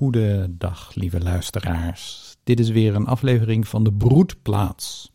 [0.00, 2.36] Goedendag, lieve luisteraars.
[2.44, 5.12] Dit is weer een aflevering van De Broedplaats,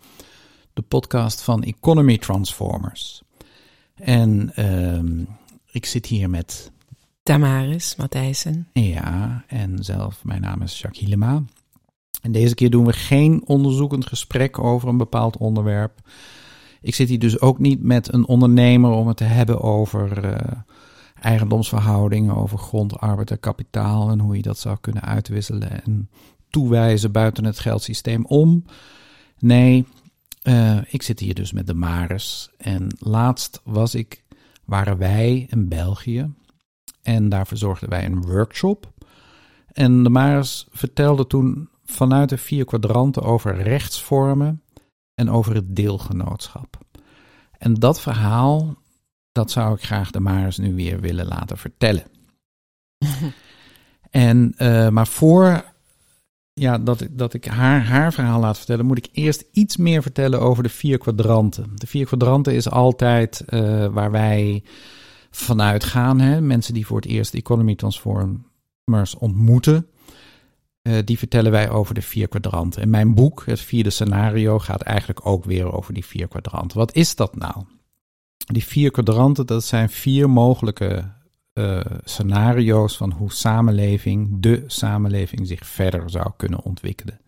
[0.74, 3.22] de podcast van Economy Transformers.
[3.96, 5.26] En uh,
[5.72, 6.72] ik zit hier met.
[7.24, 8.68] Tamaris Matthijssen.
[8.74, 11.44] Ja, en zelf, mijn naam is Jacques Hilema.
[12.22, 16.00] En deze keer doen we geen onderzoekend gesprek over een bepaald onderwerp.
[16.82, 20.26] Ik zit hier dus ook niet met een ondernemer om het te hebben over.
[20.26, 20.52] Uh,
[21.26, 26.10] eigendomsverhoudingen, over grond, arbeid en kapitaal en hoe je dat zou kunnen uitwisselen en
[26.50, 28.66] toewijzen buiten het geldsysteem om.
[29.40, 29.86] Nee,
[30.44, 34.24] uh, ik zit hier dus met de Maris en laatst was ik,
[34.66, 36.34] waren wij in België
[37.02, 38.94] en daar verzorgden wij een workshop.
[39.68, 44.62] En de Maris vertelde toen vanuit de vier kwadranten over rechtsvormen
[45.14, 46.78] en over het deelgenootschap.
[47.58, 48.76] En dat verhaal,
[49.36, 52.04] dat zou ik graag de Maris nu weer willen laten vertellen.
[54.10, 55.64] en, uh, maar voor
[56.54, 60.42] ja, dat, dat ik haar, haar verhaal laat vertellen, moet ik eerst iets meer vertellen
[60.42, 61.72] over de vier kwadranten.
[61.76, 64.64] De vier kwadranten is altijd uh, waar wij
[65.30, 66.20] vanuit gaan.
[66.20, 66.42] Hè?
[66.42, 69.88] Mensen die voor het eerst Economy Transformers ontmoeten.
[70.82, 72.82] Uh, die vertellen wij over de vier kwadranten.
[72.82, 76.78] En mijn boek, het vierde scenario, gaat eigenlijk ook weer over die vier kwadranten.
[76.78, 77.64] Wat is dat nou?
[78.46, 81.04] Die vier kwadranten, dat zijn vier mogelijke
[81.54, 87.20] uh, scenario's van hoe samenleving, de samenleving, zich verder zou kunnen ontwikkelen.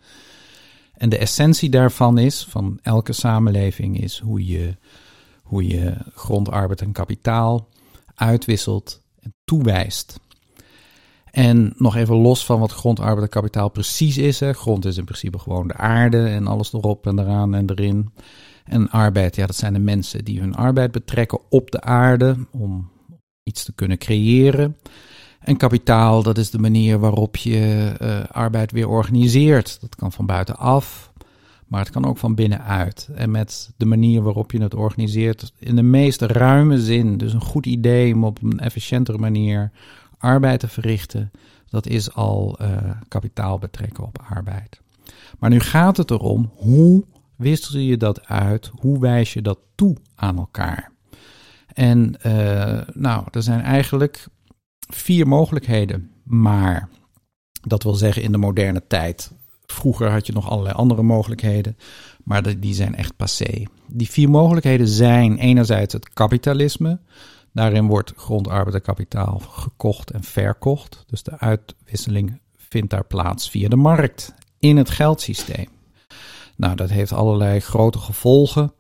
[0.93, 4.75] En de essentie daarvan is, van elke samenleving, is hoe je,
[5.43, 7.67] hoe je grond, arbeid en kapitaal
[8.15, 10.19] uitwisselt en toewijst.
[11.31, 14.39] En nog even los van wat grond, arbeid en kapitaal precies is.
[14.39, 14.53] Hè.
[14.53, 18.11] Grond is in principe gewoon de aarde en alles erop en eraan en erin.
[18.67, 22.89] En arbeid, ja, dat zijn de mensen die hun arbeid betrekken op de aarde om
[23.43, 24.77] iets te kunnen creëren.
[25.39, 29.81] En kapitaal, dat is de manier waarop je uh, arbeid weer organiseert.
[29.81, 31.11] Dat kan van buitenaf,
[31.65, 33.09] maar het kan ook van binnenuit.
[33.15, 37.41] En met de manier waarop je het organiseert, in de meest ruime zin, dus een
[37.41, 39.71] goed idee om op een efficiëntere manier
[40.17, 41.31] arbeid te verrichten,
[41.69, 42.77] dat is al uh,
[43.07, 44.81] kapitaal betrekken op arbeid.
[45.39, 47.03] Maar nu gaat het erom, hoe
[47.37, 48.71] wissel je dat uit?
[48.73, 50.91] Hoe wijs je dat toe aan elkaar?
[51.73, 54.27] En uh, nou, er zijn eigenlijk
[54.79, 56.11] vier mogelijkheden.
[56.23, 56.89] Maar
[57.61, 59.31] dat wil zeggen in de moderne tijd.
[59.65, 61.77] Vroeger had je nog allerlei andere mogelijkheden,
[62.23, 63.63] maar die zijn echt passé.
[63.87, 66.99] Die vier mogelijkheden zijn enerzijds het kapitalisme.
[67.53, 71.03] Daarin wordt grond, arbeid en kapitaal gekocht en verkocht.
[71.07, 75.67] Dus de uitwisseling vindt daar plaats via de markt in het geldsysteem.
[76.57, 78.73] Nou, dat heeft allerlei grote gevolgen.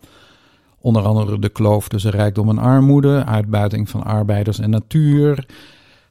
[0.79, 5.45] Onder andere de kloof tussen rijkdom en armoede, uitbuiting van arbeiders en natuur.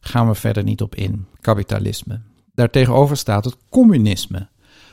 [0.00, 1.26] Gaan we verder niet op in.
[1.40, 2.20] Kapitalisme.
[2.54, 4.48] Daartegenover staat het communisme.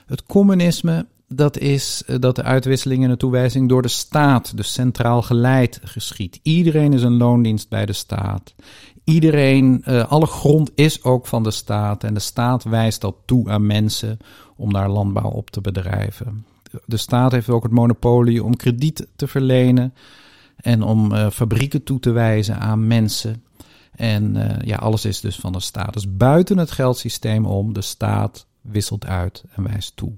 [0.06, 4.74] Het communisme, dat is eh, dat de uitwisseling en de toewijzing door de staat, dus
[4.74, 6.40] centraal geleid, geschiet.
[6.44, 8.54] Iedereen is een loondienst bij de staat.
[9.04, 13.50] Iedereen, uh, alle grond is ook van de staat en de staat wijst dat toe
[13.50, 14.18] aan mensen
[14.56, 16.46] om daar landbouw op te bedrijven
[16.86, 19.94] de staat heeft ook het monopolie om krediet te verlenen
[20.56, 23.44] en om uh, fabrieken toe te wijzen aan mensen.
[23.92, 25.94] En uh, ja, alles is dus van de staat.
[25.94, 30.14] Dus buiten het geldsysteem om, de staat wisselt uit en wijst toe.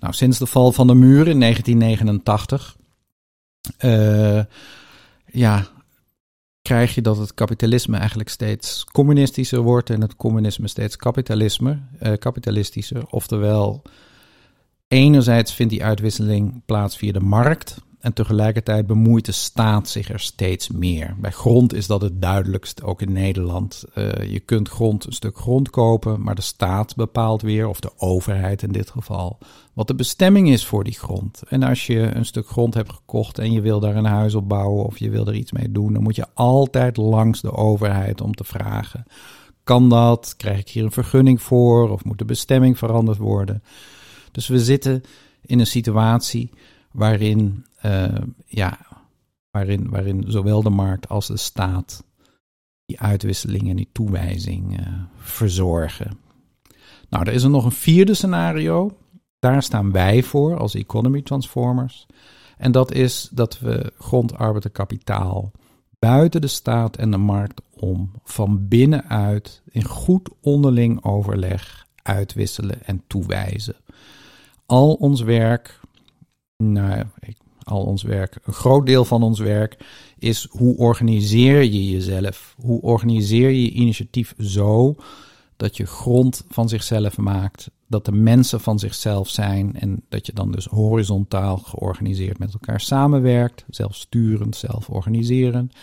[0.00, 2.76] Nou, sinds de val van de muur in 1989,
[3.84, 4.44] uh, eh,
[5.26, 5.66] ja,
[6.62, 11.78] krijg je dat het kapitalisme eigenlijk steeds communistischer wordt en het communisme steeds kapitalisme,
[12.18, 13.06] kapitalistischer.
[13.06, 13.82] Oftewel,
[14.90, 17.80] Enerzijds vindt die uitwisseling plaats via de markt.
[18.00, 21.16] En tegelijkertijd bemoeit de staat zich er steeds meer.
[21.18, 23.84] Bij grond is dat het duidelijkst, ook in Nederland.
[23.94, 27.90] Uh, je kunt grond, een stuk grond kopen, maar de staat bepaalt weer, of de
[27.96, 29.38] overheid in dit geval,
[29.72, 31.42] wat de bestemming is voor die grond.
[31.48, 34.48] En als je een stuk grond hebt gekocht en je wil daar een huis op
[34.48, 38.20] bouwen of je wil er iets mee doen, dan moet je altijd langs de overheid
[38.20, 39.04] om te vragen:
[39.64, 40.34] kan dat?
[40.36, 41.90] Krijg ik hier een vergunning voor?
[41.90, 43.62] Of moet de bestemming veranderd worden?
[44.32, 45.02] Dus we zitten
[45.42, 46.50] in een situatie
[46.92, 48.78] waarin, uh, ja,
[49.50, 52.04] waarin, waarin zowel de markt als de staat
[52.84, 54.86] die uitwisseling en die toewijzing uh,
[55.16, 56.18] verzorgen.
[57.08, 58.96] Nou, er is er nog een vierde scenario.
[59.38, 62.06] Daar staan wij voor als economy transformers.
[62.56, 65.52] En dat is dat we grond, arbeid en kapitaal
[65.98, 73.02] buiten de staat en de markt om van binnenuit in goed onderling overleg uitwisselen en
[73.06, 73.76] toewijzen
[74.70, 75.80] al ons werk,
[76.56, 77.04] nou,
[77.62, 79.76] al ons werk, een groot deel van ons werk
[80.18, 82.54] is hoe organiseer je jezelf?
[82.60, 84.94] Hoe organiseer je je initiatief zo
[85.56, 90.32] dat je grond van zichzelf maakt, dat de mensen van zichzelf zijn en dat je
[90.32, 95.74] dan dus horizontaal georganiseerd met elkaar samenwerkt, zelfsturend, zelforganiserend.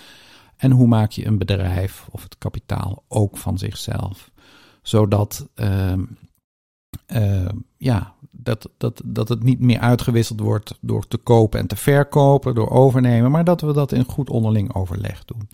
[0.57, 4.31] En hoe maak je een bedrijf of het kapitaal ook van zichzelf,
[4.81, 5.93] zodat uh,
[7.13, 11.75] uh, ja, dat, dat, dat het niet meer uitgewisseld wordt door te kopen en te
[11.75, 15.49] verkopen, door overnemen, maar dat we dat in goed onderling overleg doen.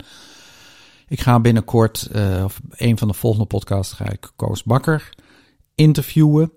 [1.08, 5.12] Ik ga binnenkort, uh, of een van de volgende podcasts, ga ik Koos Bakker
[5.74, 6.52] interviewen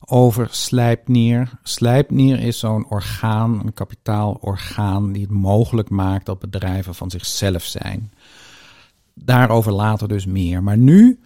[0.00, 1.50] over Slijpnier.
[1.62, 8.12] Slijpnier is zo'n orgaan, een kapitaalorgaan, die het mogelijk maakt dat bedrijven van zichzelf zijn.
[9.14, 10.62] Daarover later dus meer.
[10.62, 11.20] Maar nu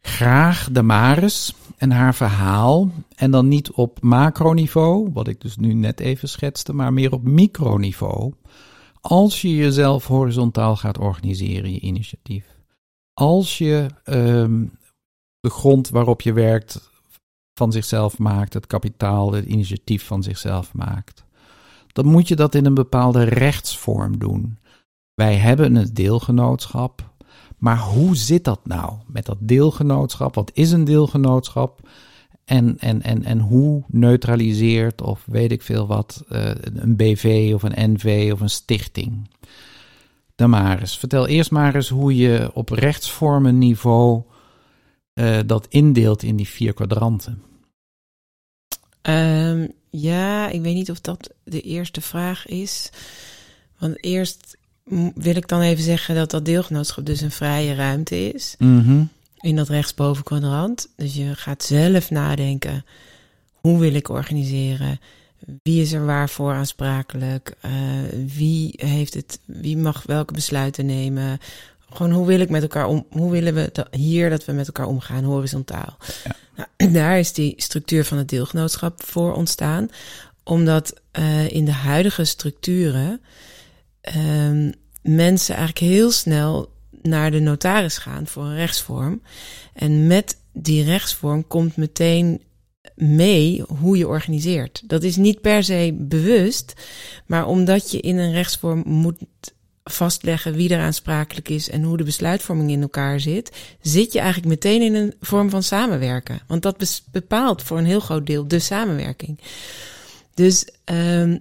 [0.00, 2.90] graag de Maris en haar verhaal.
[3.16, 7.22] En dan niet op macroniveau, wat ik dus nu net even schetste, maar meer op
[7.22, 8.32] microniveau.
[9.00, 12.56] Als je jezelf horizontaal gaat organiseren, je initiatief.
[13.12, 14.78] Als je um,
[15.40, 16.90] de grond waarop je werkt
[17.54, 21.24] van zichzelf maakt, het kapitaal, het initiatief van zichzelf maakt.
[21.92, 24.58] Dan moet je dat in een bepaalde rechtsvorm doen.
[25.14, 27.07] Wij hebben het deelgenootschap,
[27.58, 30.34] maar hoe zit dat nou met dat deelgenootschap?
[30.34, 31.88] Wat is een deelgenootschap?
[32.44, 37.62] En, en, en, en hoe neutraliseert of weet ik veel wat uh, een BV of
[37.62, 39.30] een NV of een stichting?
[40.34, 40.98] Dan maar eens.
[40.98, 44.22] Vertel eerst maar eens hoe je op rechtsvormenniveau
[45.14, 47.42] uh, dat indeelt in die vier kwadranten.
[49.02, 52.90] Um, ja, ik weet niet of dat de eerste vraag is.
[53.78, 54.57] Want eerst
[55.14, 58.54] wil ik dan even zeggen dat dat deelgenootschap dus een vrije ruimte is.
[58.58, 59.08] Mm -hmm.
[59.40, 60.88] In dat rechtsboven kwadrant.
[60.96, 62.84] Dus je gaat zelf nadenken.
[63.52, 65.00] Hoe wil ik organiseren?
[65.62, 67.54] Wie is er waarvoor aansprakelijk?
[67.64, 67.72] Uh,
[68.36, 69.40] wie heeft het?
[69.44, 71.38] Wie mag welke besluiten nemen?
[71.90, 73.06] Gewoon hoe wil ik met elkaar om?
[73.10, 75.96] Hoe willen we dat, hier dat we met elkaar omgaan, horizontaal?
[76.24, 76.66] Ja.
[76.76, 79.90] Nou, daar is die structuur van het deelgenootschap voor ontstaan,
[80.42, 83.20] omdat uh, in de huidige structuren
[84.16, 84.72] uh,
[85.02, 86.72] mensen eigenlijk heel snel
[87.02, 89.22] naar de notaris gaan voor een rechtsvorm.
[89.74, 92.42] En met die rechtsvorm komt meteen
[92.94, 94.82] mee hoe je organiseert.
[94.86, 96.72] Dat is niet per se bewust,
[97.26, 99.24] maar omdat je in een rechtsvorm moet
[99.84, 104.48] vastleggen wie er aansprakelijk is en hoe de besluitvorming in elkaar zit, zit je eigenlijk
[104.48, 106.40] meteen in een vorm van samenwerken.
[106.46, 109.40] Want dat bepaalt voor een heel groot deel de samenwerking.
[110.34, 111.38] Dus um,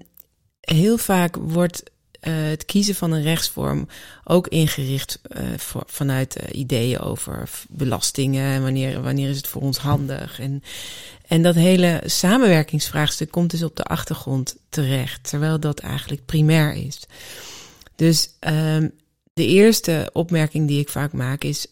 [0.60, 1.84] heel vaak wordt
[2.20, 3.88] het kiezen van een rechtsvorm
[4.24, 5.20] ook ingericht
[5.58, 8.62] voor, vanuit uh, ideeën over belastingen.
[8.62, 10.40] Wanneer, wanneer is het voor ons handig?
[10.40, 10.64] En,
[11.28, 17.00] en dat hele samenwerkingsvraagstuk komt dus op de achtergrond terecht, terwijl dat eigenlijk primair is.
[17.96, 18.92] Dus um,
[19.34, 21.68] de eerste opmerking die ik vaak maak is: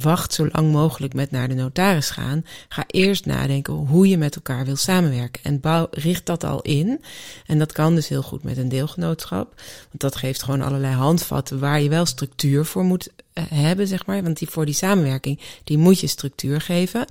[0.00, 2.44] wacht zo lang mogelijk met naar de notaris gaan.
[2.68, 5.44] Ga eerst nadenken hoe je met elkaar wil samenwerken.
[5.44, 7.04] En bouw, richt dat al in.
[7.46, 9.54] En dat kan dus heel goed met een deelgenootschap.
[9.88, 14.06] Want dat geeft gewoon allerlei handvatten waar je wel structuur voor moet uh, hebben, zeg
[14.06, 14.22] maar.
[14.22, 17.06] Want die, voor die samenwerking, die moet je structuur geven.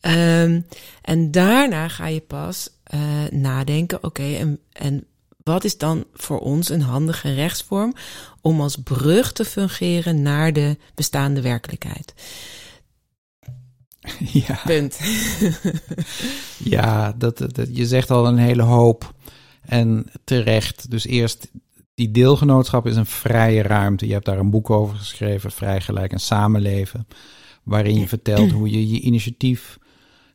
[0.00, 0.66] Um,
[1.02, 3.00] en daarna ga je pas uh,
[3.30, 5.04] nadenken, oké, en, en
[5.50, 7.94] wat is dan voor ons een handige rechtsvorm
[8.40, 12.14] om als brug te fungeren naar de bestaande werkelijkheid?
[14.32, 14.60] Ja.
[14.64, 15.00] Punt.
[16.76, 19.14] ja, dat, dat, je zegt al een hele hoop.
[19.60, 20.90] En terecht.
[20.90, 21.50] Dus eerst,
[21.94, 24.06] die deelgenootschap is een vrije ruimte.
[24.06, 27.06] Je hebt daar een boek over geschreven, Vrij Gelijk en Samenleven.
[27.62, 29.78] Waarin je vertelt hoe je je initiatief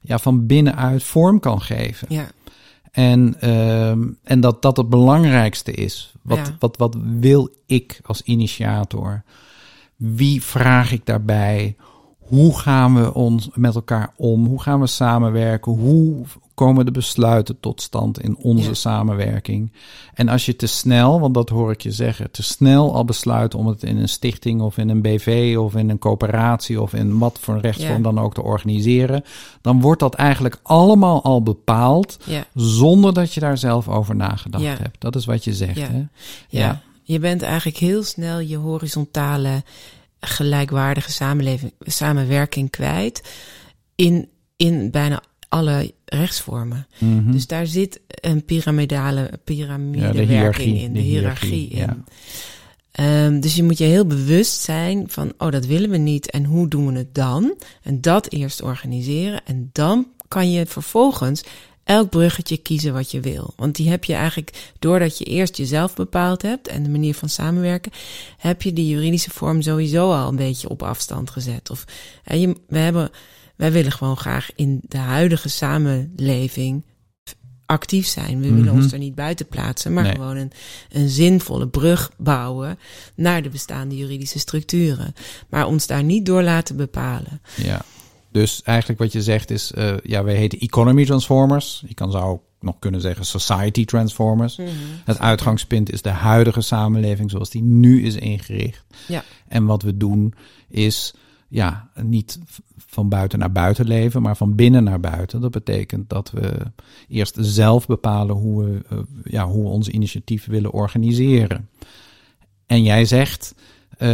[0.01, 2.07] ja, van binnenuit vorm kan geven.
[2.09, 2.27] Ja.
[2.95, 3.89] En, uh,
[4.23, 6.13] en dat dat het belangrijkste is.
[6.21, 6.55] Wat, Ja.
[6.59, 9.23] wat, wat wil ik als initiator?
[9.95, 11.75] Wie vraag ik daarbij?
[12.25, 14.45] Hoe gaan we ons met elkaar om?
[14.45, 15.71] Hoe gaan we samenwerken?
[15.71, 18.73] Hoe komen de besluiten tot stand in onze Ja.
[18.73, 19.71] samenwerking?
[20.13, 23.55] En als je te snel, want dat hoor ik je zeggen, te snel al besluit
[23.55, 27.17] om het in een stichting of in een BV of in een coöperatie of in
[27.17, 28.03] wat voor rechtsvorm Ja.
[28.11, 29.23] dan ook te organiseren,
[29.61, 32.45] dan wordt dat eigenlijk allemaal al bepaald Ja.
[32.53, 35.01] zonder dat je daar zelf over nagedacht hebt.
[35.01, 35.87] Dat is wat je zegt.
[35.87, 36.03] Hè?
[36.49, 36.81] Ja.
[37.03, 39.63] je bent eigenlijk heel snel je horizontale,
[40.19, 43.21] gelijkwaardige samenleving, samenwerking kwijt
[43.95, 46.87] in, in bijna alle rechtsvormen.
[46.97, 47.31] Mhm.
[47.31, 51.89] Dus daar zit een piramidale piramidewerking in, de de hiërarchie, ja.
[51.89, 52.05] in.
[52.91, 56.43] Ehm, dus je moet je heel bewust zijn van, oh, dat willen we niet en
[56.45, 57.55] hoe doen we het dan?
[57.81, 61.43] En dat eerst organiseren en dan kan je vervolgens
[61.85, 63.53] elk bruggetje kiezen wat je wil.
[63.55, 67.29] Want die heb je eigenlijk, doordat je eerst jezelf bepaald hebt en de manier van
[67.29, 67.91] samenwerken,
[68.37, 71.69] heb je die juridische vorm sowieso al een beetje op afstand gezet.
[71.69, 71.85] Of
[72.23, 73.09] je, we hebben,
[73.55, 76.83] wij willen gewoon graag in de huidige samenleving
[77.65, 78.41] actief zijn.
[78.41, 78.83] We willen Mhm.
[78.83, 80.11] ons er niet buiten plaatsen, maar Nee.
[80.13, 80.51] gewoon een,
[80.91, 82.79] een zinvolle brug bouwen
[83.15, 85.13] naar de bestaande juridische structuren.
[85.49, 87.41] Maar ons daar niet door laten bepalen.
[87.55, 87.81] Ja.
[88.35, 91.83] Dus eigenlijk wat je zegt is, eh, ja, wij heten economy transformers.
[91.87, 94.59] Je kan zou ook nog kunnen zeggen society transformers.
[95.05, 98.85] Het uitgangspunt is de huidige samenleving zoals die nu is ingericht.
[99.07, 99.23] Ja.
[99.47, 100.33] En wat we doen
[100.67, 101.13] is,
[101.47, 102.39] ja, niet
[102.77, 105.41] van buiten naar buiten leven, maar van binnen naar buiten.
[105.41, 106.71] Dat betekent dat we
[107.07, 111.69] eerst zelf bepalen hoe we, eh, ja, hoe we onze initiatieven willen organiseren.
[112.65, 113.55] En jij zegt,
[113.97, 114.09] eh,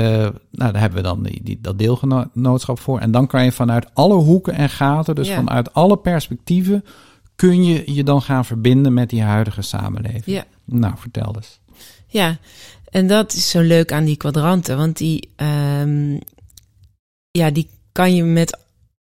[0.51, 3.00] nou, daar hebben we dan die, die, dat deelgenootschap voor.
[3.00, 5.35] En dan kan je vanuit alle hoeken en gaten, dus Ja.
[5.35, 6.85] vanuit alle perspectieven,
[7.35, 10.25] kun je je dan gaan verbinden met die huidige samenleving.
[10.25, 10.43] Ja.
[10.65, 11.59] Nou, vertel eens.
[12.07, 12.38] Ja,
[12.89, 14.77] en dat is zo leuk aan die kwadranten.
[14.77, 16.17] Want die, ehm,
[17.31, 18.59] ja, die kan je met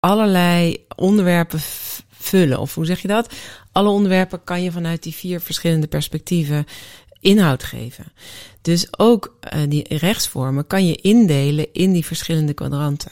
[0.00, 1.60] allerlei onderwerpen
[2.10, 2.58] vullen.
[2.60, 3.34] Of hoe zeg je dat?
[3.72, 6.64] Alle onderwerpen kan je vanuit die vier verschillende perspectieven
[7.20, 8.04] inhoud geven.
[8.62, 13.10] Dus ook eh, die rechtsvormen kan je indelen in die verschillende kwadranten.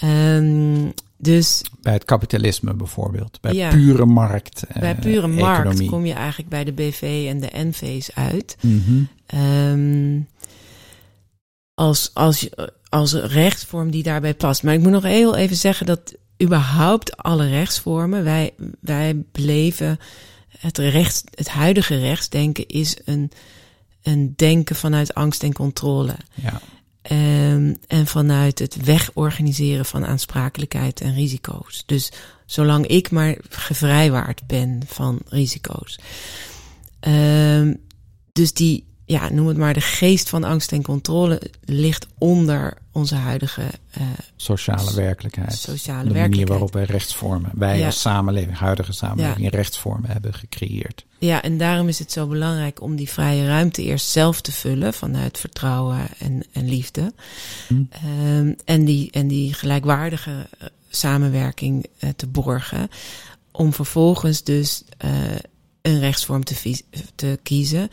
[0.00, 3.38] Ehm, dus Bij het kapitalisme bijvoorbeeld.
[3.40, 3.70] Bij Ja.
[3.70, 4.62] pure markt.
[4.68, 5.88] eh, bij pure markt economie.
[5.88, 8.56] kom je eigenlijk bij de BV en de NV's uit.
[8.60, 9.02] Mhm.
[9.26, 10.20] Ehm,
[11.74, 12.48] als, als,
[12.88, 14.62] als rechtsvorm die daarbij past.
[14.62, 19.98] Maar ik moet nog heel even zeggen dat überhaupt alle rechtsvormen, wij, wij beleven
[20.62, 23.30] het, rechts, het huidige rechtsdenken is een,
[24.02, 26.16] een denken vanuit angst en controle.
[26.34, 26.60] Ja.
[27.02, 31.82] Ehm, en vanuit het wegorganiseren van aansprakelijkheid en risico's.
[31.86, 32.12] Dus
[32.46, 35.98] zolang ik maar gevrijwaard ben van risico's.
[37.00, 37.74] Ehm,
[38.32, 43.14] dus die, ja, noem het maar, de geest van angst en controle ligt onder onze
[43.14, 44.02] huidige eh,
[44.36, 45.52] Sociale werkelijkheid.
[45.52, 46.48] sociale de manier werkelijkheid.
[46.48, 47.86] waarop wij rechtsvormen, wij Ja.
[47.86, 51.04] als samenleving, huidige samenleving, rechtsvormen hebben gecreëerd.
[51.18, 54.94] Ja, en daarom is het zo belangrijk om die vrije ruimte eerst zelf te vullen
[54.94, 57.12] vanuit vertrouwen en, en liefde.
[57.68, 57.82] Hm.
[57.90, 62.88] Ehm, en, die, en die gelijkwaardige eh, samenwerking eh, te borgen.
[63.52, 64.84] Om vervolgens dus
[65.82, 66.80] een rechtsvorm te,
[67.14, 67.90] te kiezen.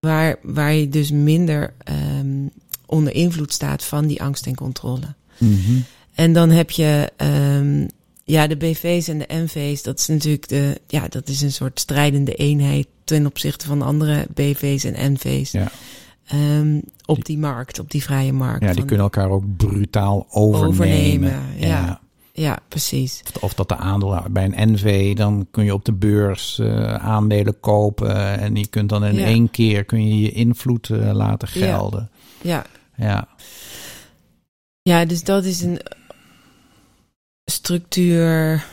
[0.00, 2.46] Waar, waar je dus minder ehm,
[2.86, 5.14] onder invloed staat van die angst en controle.
[5.38, 5.80] Mhm.
[6.14, 7.86] En dan heb je ehm,
[8.24, 9.82] ja, de BV's en de NV's.
[9.82, 14.26] Dat is natuurlijk de, ja, dat is een soort strijdende eenheid ten opzichte van andere
[14.34, 15.50] BV's en NV's.
[15.50, 15.70] Ja.
[16.24, 18.64] Ehm, op die markt, op die vrije markt.
[18.64, 20.68] ja, die kunnen elkaar ook brutaal overnemen.
[20.68, 21.66] Overnemen, ja.
[21.66, 22.00] Ja,
[22.68, 23.22] precies.
[23.34, 26.94] Of- Of dat de aandeel bij een NV, dan kun je op de beurs eh,
[26.94, 29.24] aandelen kopen en je kunt dan in Ja.
[29.24, 31.66] één keer kun je je invloed eh, laten Ja.
[31.66, 32.10] gelden.
[32.42, 32.66] Ja.
[32.96, 33.28] Ja.
[34.82, 35.80] ja, dus dat is een
[37.44, 38.66] structuur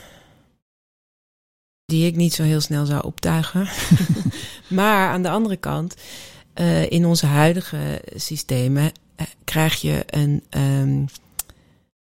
[1.86, 3.68] die ik niet zo heel snel zou optuigen.
[4.80, 5.96] maar aan de andere kant,
[6.54, 11.06] eh, in onze huidige systemen eh, krijg je een ehm,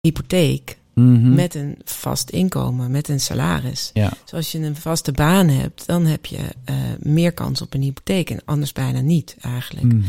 [0.02, 1.34] hypotheek Mhm.
[1.34, 3.90] met een vast inkomen, met een salaris.
[3.94, 4.12] ja.
[4.24, 7.82] Dus als je een vaste baan hebt, dan heb je eh, meer kans op een
[7.82, 9.94] hypotheek en anders bijna niet eigenlijk.
[9.94, 10.02] Mhm.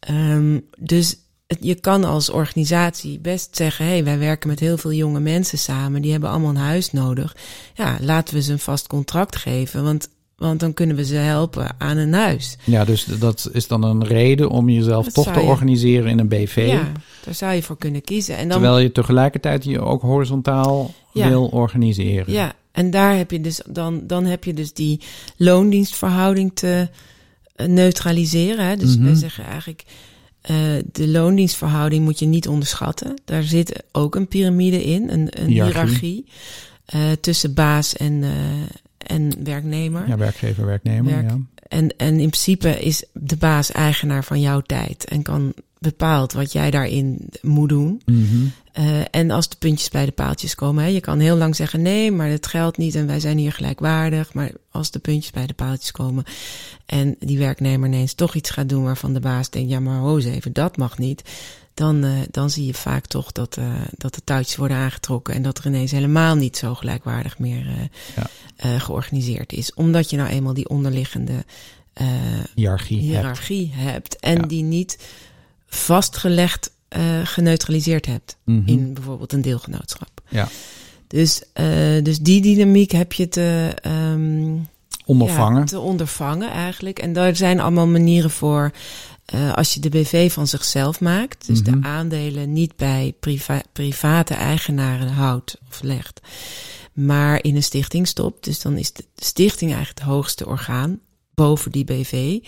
[0.00, 1.16] Ehm, dus
[1.46, 5.20] het- je kan als organisatie best zeggen: hé, hey, wij werken met heel veel jonge
[5.20, 7.36] mensen samen, die hebben allemaal een huis nodig.
[7.74, 10.08] Ja, laten we ze een vast contract geven, want,
[10.42, 12.56] want dan kunnen we ze helpen aan een huis.
[12.64, 16.18] ja, dus dat is dan een reden om jezelf Dat toch te je- organiseren in
[16.18, 16.64] een BV.
[16.68, 16.92] Ja,
[17.24, 18.36] daar zou je voor kunnen kiezen.
[18.36, 21.28] En dan, Terwijl je tegelijkertijd je ook horizontaal Ja.
[21.28, 22.32] wil organiseren.
[22.32, 25.00] ja, en daar heb je dus dan, dan heb je dus die
[25.36, 26.88] loondienstverhouding te
[27.56, 28.66] eh, neutraliseren.
[28.66, 28.76] Hè?
[28.76, 29.04] Dus Mhm.
[29.04, 29.84] wij zeggen eigenlijk.
[30.42, 30.56] eh,
[30.92, 33.14] de loondienstverhouding moet je niet onderschatten.
[33.24, 35.80] Daar zit ook een piramide in, een, een Hiërarchie.
[35.80, 36.24] hiërarchie
[36.86, 38.22] eh, tussen baas en,
[39.06, 40.08] en werknemer.
[40.08, 41.12] Ja, werkgever, werknemer.
[41.12, 41.38] Werk- Ja.
[41.68, 46.52] En, en in principe is de baas eigenaar van jouw tijd en kan bepaalt wat
[46.52, 48.02] jij daarin moet doen.
[48.06, 48.46] Mhm.
[48.72, 51.82] Eh, en als de puntjes bij de paaltjes komen, hè, je kan heel lang zeggen
[51.82, 54.34] nee, maar het geldt niet en wij zijn hier gelijkwaardig.
[54.34, 56.24] Maar als de puntjes bij de paaltjes komen
[56.86, 60.16] en die werknemer ineens toch iets gaat doen waarvan de baas denkt, ja maar ho
[60.16, 61.22] eens even, dat mag niet.
[61.74, 65.42] Dan, eh, dan zie je vaak toch dat, eh, dat de touwtjes worden aangetrokken en
[65.42, 68.24] dat er ineens helemaal niet zo gelijkwaardig meer eh,
[68.72, 68.78] Ja.
[68.78, 69.74] georganiseerd is.
[69.74, 71.44] Omdat je nou eenmaal die onderliggende
[71.92, 72.06] eh,
[72.54, 72.96] Hiërarchie.
[72.98, 73.06] hebt.
[73.16, 74.16] hiërarchie hebt.
[74.20, 74.46] En Ja.
[74.46, 74.98] die niet
[75.66, 76.70] vastgelegd
[77.24, 78.68] geneutraliseerd hebt Mhm.
[78.68, 80.20] in bijvoorbeeld een deelgenootschap.
[80.28, 80.48] Ja.
[81.08, 81.42] Dus,
[82.02, 84.56] dus die dynamiek heb je te, ehm,
[85.06, 85.58] ondervangen.
[85.60, 86.98] Ja, te ondervangen eigenlijk.
[86.98, 88.70] En daar zijn allemaal manieren voor.
[89.34, 91.80] Uh, als je de BV van zichzelf maakt, dus Mhm.
[91.80, 96.20] de aandelen niet bij priva private eigenaren houdt of legt,
[96.92, 98.44] maar in een stichting stopt.
[98.44, 101.00] Dus dan is de stichting eigenlijk het hoogste orgaan
[101.34, 102.38] boven die BV.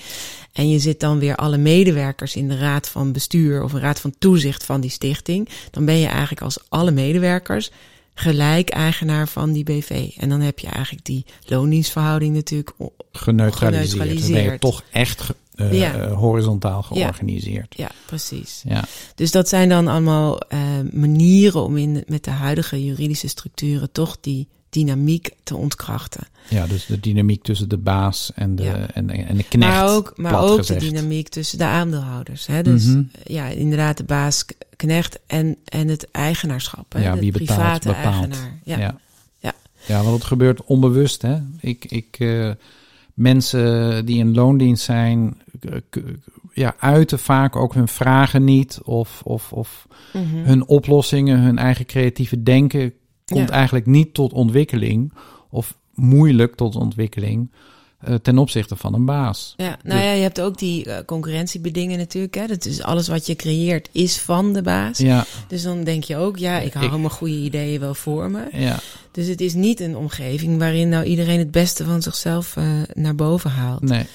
[0.52, 4.00] En je zit dan weer alle medewerkers in de raad van bestuur of een raad
[4.00, 5.48] van toezicht van die stichting.
[5.70, 7.70] Dan ben je eigenlijk als alle medewerkers
[8.14, 10.10] gelijk eigenaar van die BV.
[10.18, 12.70] En dan heb je eigenlijk die loondienstverhouding natuurlijk
[13.12, 14.20] geneutraliseerd.
[14.22, 16.08] Dan ben je toch echt eh, Ja.
[16.08, 17.74] horizontaal georganiseerd.
[17.76, 18.62] Ja, precies.
[18.68, 18.84] Ja.
[19.14, 20.60] Dus dat zijn dan allemaal eh,
[20.92, 26.26] manieren om in, met de huidige juridische structuren toch die dynamiek te ontkrachten.
[26.48, 28.86] Ja, dus de dynamiek tussen de baas en de, Ja.
[28.92, 29.72] en, en de knecht.
[29.72, 30.80] maar ook, maar plat ook gezegd.
[30.80, 32.46] de dynamiek tussen de aandeelhouders.
[32.46, 32.62] Hè?
[32.62, 33.02] Dus Mhm.
[33.24, 34.44] ja, inderdaad de baas,
[34.76, 36.92] knecht en, en het eigenaarschap.
[36.92, 37.02] Hè?
[37.02, 38.04] Ja, de wie betaalt, private bepaalt.
[38.28, 38.58] eigenaar.
[38.64, 38.78] Ja.
[38.78, 38.98] Ja.
[39.38, 39.52] Ja.
[39.86, 41.22] ja, want het gebeurt onbewust.
[41.22, 41.36] Hè?
[41.60, 42.50] Ik, ik, eh,
[43.14, 45.36] mensen die in loondienst zijn,
[45.90, 46.02] k-
[46.52, 48.80] ja, uiten vaak ook hun vragen niet.
[48.84, 50.36] Of, of, of Mhm.
[50.36, 52.92] hun oplossingen, hun eigen creatieve denken
[53.24, 53.54] komt Ja.
[53.54, 55.12] eigenlijk niet tot ontwikkeling.
[55.50, 57.58] Of moeilijk tot ontwikkeling eh,
[58.22, 59.54] ten opzichte van een baas.
[59.56, 62.34] Ja, nou Dus- ja, je hebt ook die eh, concurrentiebedingen natuurlijk.
[62.34, 62.46] Hè?
[62.46, 64.98] Dat is alles wat je creëert is van de baas.
[64.98, 68.30] Ja, Dus dan denk je ook, ja, ik hou Ik- mijn goede ideeën wel voor
[68.30, 68.42] me.
[68.52, 68.78] ja.
[69.12, 73.14] Dus het is niet een omgeving waarin nou iedereen het beste van zichzelf eh, naar
[73.14, 73.80] boven haalt.
[73.82, 74.06] Nee.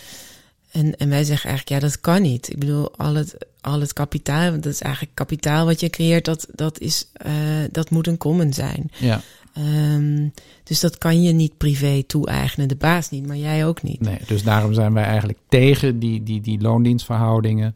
[0.71, 2.49] En, en wij zeggen eigenlijk, ja, dat kan niet.
[2.49, 6.25] Ik bedoel, al het, al het kapitaal, want dat is eigenlijk kapitaal wat je creëert,
[6.25, 7.31] dat, dat, is, eh,
[7.71, 8.91] dat moet een common zijn.
[8.97, 9.21] Ja,
[9.59, 10.27] Ehm,
[10.63, 12.67] dus dat kan je niet privé toe-eigenen.
[12.67, 13.99] De baas niet, maar jij ook niet.
[14.01, 14.17] nee.
[14.27, 17.75] Dus daarom zijn wij eigenlijk tegen die, die, die loondienstverhoudingen.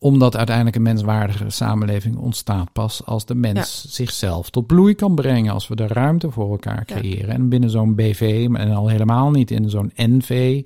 [0.00, 5.52] Omdat uiteindelijk een menswaardige samenleving ontstaat pas als de mens zichzelf tot bloei kan brengen.
[5.52, 6.94] Als we de ruimte voor elkaar Ja.
[6.94, 7.28] creëren.
[7.34, 10.62] En binnen zo'n BV, en al helemaal niet in zo'n NV,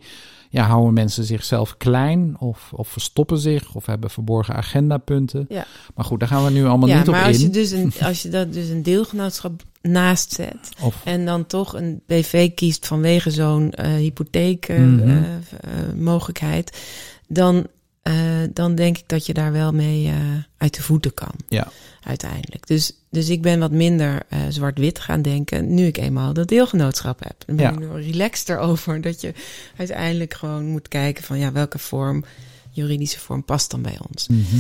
[0.53, 5.47] ja, houden mensen zichzelf klein of, of verstoppen zich of hebben verborgen agendapunten.
[5.49, 5.67] Ja.
[5.95, 7.53] Maar goed, daar gaan we nu allemaal ja, niet op maar als je, in.
[7.53, 12.03] dus een, als je dat dus een deelgenootschap naast zet Of, en dan toch een
[12.07, 15.09] BV kiest vanwege zo'n hypotheek eh, Mhm.
[15.09, 16.79] eh, eh, mogelijkheid,
[17.29, 17.67] dan,
[18.03, 18.15] eh,
[18.53, 20.15] dan denk ik dat je daar wel mee eh,
[20.57, 21.33] uit de voeten kan.
[21.49, 21.69] Ja.
[22.05, 22.67] Uiteindelijk.
[22.67, 27.19] Dus, dus ik ben wat minder eh, zwart-wit gaan denken nu ik eenmaal dat deelgenootschap
[27.25, 27.35] heb.
[27.47, 27.73] Dan ben Ja.
[27.73, 29.33] ik er wel relaxter over dat je
[29.77, 32.25] uiteindelijk gewoon moet kijken van ja, welke vorm,
[32.71, 34.57] juridische vorm past dan bij ons Mhm.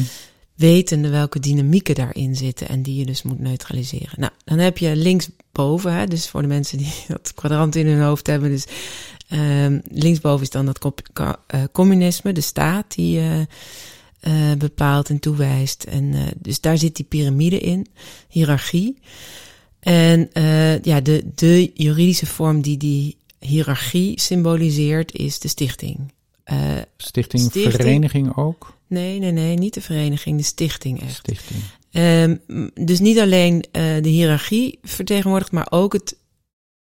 [0.54, 4.20] wetende welke dynamieken daarin zitten en die je dus moet neutraliseren.
[4.20, 8.02] Nou, dan heb je linksboven, hè, dus voor de mensen die dat kwadrant in hun
[8.02, 8.64] hoofd hebben, dus
[9.32, 13.20] ehm, linksboven is dan dat eh, communisme, de staat die
[14.20, 15.84] eh, bepaalt en toewijst.
[15.84, 17.86] En dus daar zit die piramide in,
[18.28, 18.98] hiërarchie.
[19.80, 20.30] En
[20.82, 26.12] ja, de, de juridische vorm die die hiërarchie symboliseert is de stichting.
[26.96, 27.74] Stichting, Stichting.
[27.74, 28.76] vereniging ook?
[28.86, 31.14] nee, nee, nee, niet de vereniging, de stichting echt.
[31.14, 31.60] Stichting.
[31.90, 32.36] Ehm,
[32.86, 36.16] dus niet alleen de hiërarchie vertegenwoordigt, maar ook het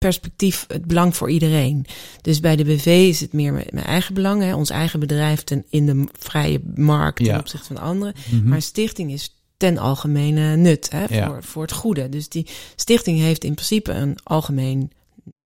[0.02, 1.86] perspectief, het belang voor iedereen.
[2.20, 5.44] Dus bij de BV is het meer mijn mijn eigen belang, hè, ons eigen bedrijf
[5.44, 7.38] ten, in de vrije markt ten Ja.
[7.38, 8.14] opzichte van anderen.
[8.30, 8.48] Mhm.
[8.48, 11.26] Maar stichting is ten algemene nut, hè, Ja.
[11.26, 12.08] voor, voor het goede.
[12.08, 14.90] Dus die stichting heeft in principe een algemeen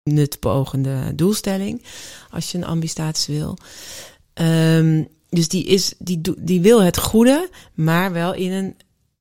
[0.05, 1.83] nutbeogende doelstelling,
[2.31, 3.59] als je een ambistatus wil.
[4.35, 8.77] Ehm, dus die, is, die, die wil het goede, maar wel in een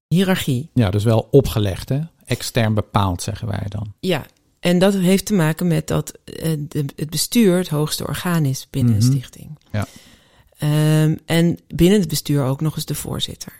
[0.08, 0.70] hiërarchie.
[0.74, 2.00] Ja, dus wel opgelegd, hè?
[2.26, 3.94] Extern bepaald, zeggen wij dan.
[4.00, 4.26] Ja,
[4.62, 8.67] en dat heeft te maken met dat eh, de, het bestuur het hoogste orgaan is
[8.69, 9.02] binnen Mhm.
[9.06, 9.58] een stichting.
[9.71, 9.88] Ja.
[10.58, 13.54] Ehm, en binnen het bestuur ook nog eens de voorzitter.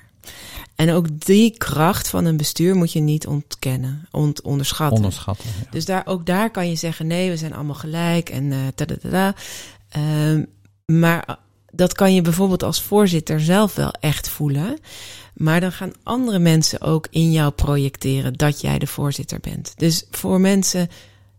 [0.76, 4.98] En ook die kracht van een bestuur moet je niet ontkennen, ont, onderschatten.
[4.98, 5.50] Onderschatten.
[5.60, 5.72] Ja.
[5.72, 9.36] Dus daar, ook daar kan je zeggen: nee, we zijn allemaal gelijk en eh tadadada.
[9.90, 10.44] Ehm,
[10.86, 11.38] maar
[11.72, 14.78] dat kan je bijvoorbeeld als voorzitter zelf wel echt voelen.
[15.34, 19.74] Maar dan gaan andere mensen ook in jou projecteren dat jij de voorzitter bent.
[19.78, 20.90] Dus voor mensen,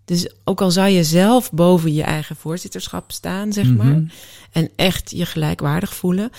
[0.05, 4.05] dus ook al zou je zelf boven je eigen voorzitterschap staan, zeg maar, Mhm.
[4.53, 6.31] en echt je gelijkwaardig voelen,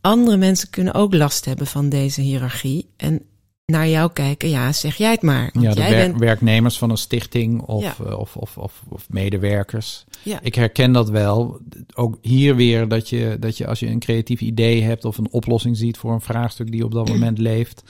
[0.00, 3.22] andere mensen kunnen ook last hebben van deze hiërarchie en
[3.66, 4.48] naar jou kijken.
[4.48, 5.50] Ja, zeg jij het maar.
[5.52, 7.94] Want Ja, de jij wer- bent werknemers van een stichting of, Ja.
[8.06, 10.04] eh, of, of, of, of medewerkers.
[10.22, 10.38] Ja.
[10.42, 11.60] Ik herken dat wel.
[11.94, 15.30] Ook hier weer dat je, dat je als je een creatief idee hebt of een
[15.30, 17.82] oplossing ziet voor een vraagstuk die op dat moment leeft,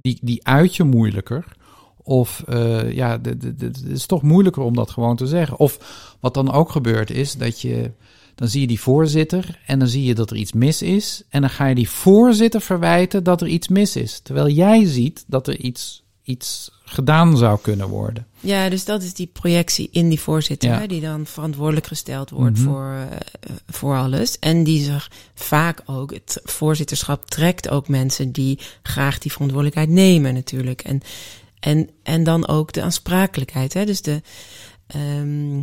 [0.00, 1.44] die, die uit je moeilijker.
[2.02, 5.58] Of eh, ja, het is toch moeilijker om dat gewoon te zeggen.
[5.58, 5.78] Of
[6.20, 7.90] wat dan ook gebeurt is dat je,
[8.34, 11.22] dan zie je die voorzitter en dan zie je dat er iets mis is.
[11.28, 14.20] En dan ga je die voorzitter verwijten dat er iets mis is.
[14.22, 18.26] Terwijl jij ziet dat er iets, iets gedaan zou kunnen worden.
[18.40, 20.78] Ja, dus dat is die projectie in die voorzitter, Ja.
[20.78, 22.64] hè, die dan verantwoordelijk gesteld wordt Mhm.
[22.68, 24.38] voor, eh, voor alles.
[24.38, 30.34] En die zich vaak ook, het voorzitterschap trekt ook mensen die graag die verantwoordelijkheid nemen
[30.34, 30.80] natuurlijk.
[30.82, 31.00] En,
[31.60, 33.72] en, en dan ook de aansprakelijkheid.
[33.74, 33.84] Hè?
[33.84, 34.22] Dus de,
[34.86, 35.60] ehm,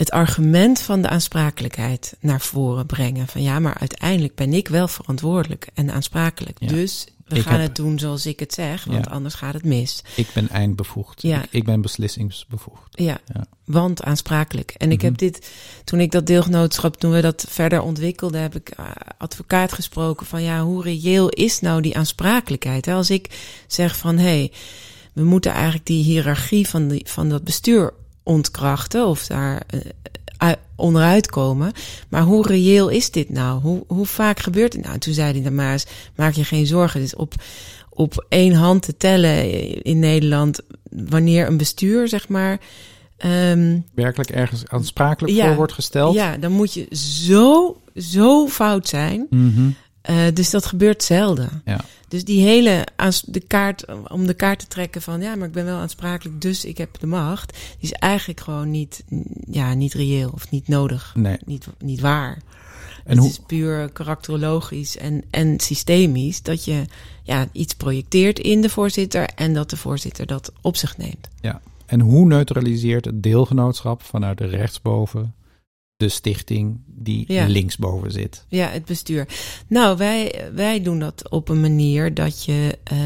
[0.00, 3.26] het argument van de aansprakelijkheid naar voren brengen.
[3.28, 6.56] Van ja, maar uiteindelijk ben ik wel verantwoordelijk en aansprakelijk.
[6.60, 6.68] Ja.
[6.68, 9.10] Dus we Ik gaan heb- het doen zoals ik het zeg, want Ja.
[9.10, 10.02] anders gaat het mis.
[10.16, 11.22] Ik ben eindbevoegd.
[11.22, 11.42] Ja.
[11.42, 12.88] Ik, ik ben beslissingsbevoegd.
[12.90, 13.44] Ja, Ja.
[13.64, 14.74] want aansprakelijk.
[14.76, 15.06] En ik Mhm.
[15.06, 15.50] heb dit,
[15.84, 18.84] toen ik dat deelgenootschap, toen we dat verder ontwikkelden, heb ik eh,
[19.18, 22.84] advocaat gesproken van ja, hoe reëel is nou die aansprakelijkheid?
[22.86, 22.94] Hè?
[22.94, 23.30] Als ik
[23.66, 24.52] zeg van hé, hey,
[25.12, 27.92] we moeten eigenlijk die hiërarchie van, die, van dat bestuur
[28.34, 29.80] ontkrachten of daar eh,
[30.36, 31.72] ui- onderuit komen.
[32.08, 33.60] Maar hoe reëel is dit nou?
[33.60, 34.98] Hoe, hoe vaak gebeurt het nou?
[34.98, 37.00] Toen zei hij dan maar eens, maak je geen zorgen.
[37.02, 37.34] Is op,
[37.88, 39.50] op één hand te tellen
[39.82, 42.58] in Nederland wanneer een bestuur, zeg maar.
[43.16, 45.46] ehm, Werkelijk ergens aansprakelijk Ja.
[45.46, 46.14] voor wordt gesteld.
[46.14, 46.86] ja, dan moet je
[47.26, 49.26] zo, zo fout zijn.
[49.30, 49.68] Mhm.
[50.02, 51.62] Eh, dus dat gebeurt zelden.
[51.64, 51.80] Ja.
[52.10, 52.86] Dus die hele
[53.26, 56.64] de kaart, om de kaart te trekken van ja, maar ik ben wel aansprakelijk, dus
[56.64, 57.52] ik heb de macht.
[57.52, 59.04] Die is eigenlijk gewoon niet,
[59.50, 61.12] ja, niet reëel of niet nodig.
[61.14, 61.38] Nee.
[61.44, 62.42] Niet, niet waar.
[63.04, 66.84] En het hoe, is puur karakterologisch en, en systemisch dat je
[67.22, 71.28] ja, iets projecteert in de voorzitter en dat de voorzitter dat op zich neemt.
[71.40, 71.60] ja.
[71.86, 75.34] en hoe neutraliseert het deelgenootschap vanuit de rechtsboven
[76.00, 77.46] de stichting die Ja.
[77.46, 78.44] linksboven zit?
[78.48, 79.28] Ja, het bestuur.
[79.66, 82.98] Nou, wij, wij doen dat op een manier dat je eh,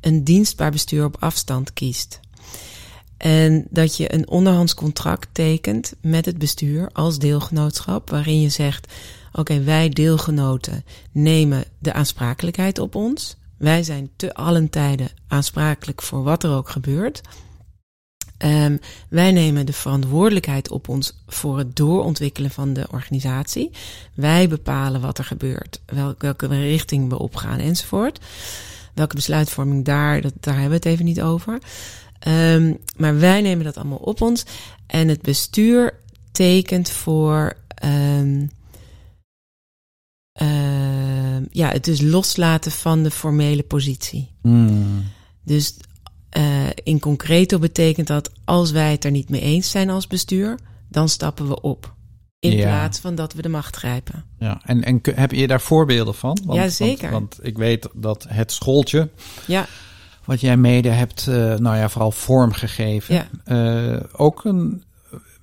[0.00, 2.20] een dienstbaar bestuur op afstand kiest.
[3.16, 8.92] En dat je een onderhands contract tekent met het bestuur als deelgenootschap, waarin je zegt:
[9.32, 13.36] Oké, wij deelgenoten nemen de aansprakelijkheid op ons.
[13.56, 17.20] Wij zijn te allen tijden aansprakelijk voor wat er ook gebeurt.
[18.38, 18.76] Ehm,
[19.08, 23.70] wij nemen de verantwoordelijkheid op ons voor het doorontwikkelen van de organisatie.
[24.14, 28.20] Wij bepalen wat er gebeurt, wel- welke richting we opgaan enzovoort.
[28.94, 31.58] Welke besluitvorming daar, dat, daar hebben we het even niet over.
[32.18, 34.44] Ehm, maar wij nemen dat allemaal op ons.
[34.86, 35.94] En het bestuur
[36.32, 37.56] tekent voor.
[37.74, 38.46] ehm,
[41.50, 44.30] ja, het is loslaten van de formele positie.
[44.42, 45.04] Hmm.
[45.44, 45.76] Dus
[46.38, 50.58] eh, in concreto betekent dat als wij het er niet mee eens zijn als bestuur,
[50.88, 51.94] dan stappen we op.
[52.40, 52.66] In Ja.
[52.66, 54.24] plaats van dat we de macht grijpen.
[54.38, 56.38] Ja, en, en heb je daar voorbeelden van?
[56.44, 57.10] Want, Ja, zeker.
[57.10, 59.08] Want, want ik weet dat het schooltje,
[59.46, 59.66] Ja,
[60.24, 63.26] wat jij mede hebt, eh, nou ja, vooral vormgegeven, Ja.
[63.94, 64.82] eh, ook een,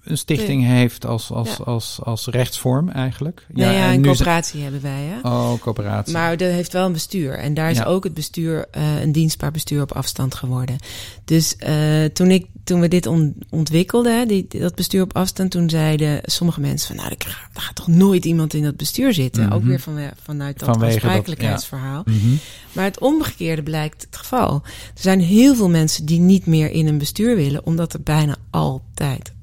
[0.05, 1.63] een stichting heeft als, als, Ja.
[1.63, 3.45] als, als rechtsvorm eigenlijk.
[3.53, 5.03] ja, en een coöperatie hebben wij.
[5.03, 5.29] Hè?
[5.29, 6.13] Oh, coöperatie.
[6.13, 7.37] Maar dat heeft wel een bestuur.
[7.37, 10.77] En daar is ook het bestuur eh, een dienstbaar bestuur op afstand geworden.
[11.25, 15.69] Dus eh, toen, ik, toen we dit on- ontwikkelden, die, dat bestuur op afstand, toen
[15.69, 19.13] zeiden sommige mensen van, nou, er gaat, er gaat toch nooit iemand in dat bestuur
[19.13, 19.43] zitten.
[19.43, 19.53] Mhm.
[19.53, 22.03] Ook weer van, vanuit dat Vanwege dat, aansprakelijkheidsverhaal.
[22.05, 22.35] Mhm.
[22.71, 24.61] Maar het omgekeerde blijkt het geval.
[24.95, 28.35] Er zijn heel veel mensen die niet meer in een bestuur willen, omdat er bijna
[28.49, 29.33] altijd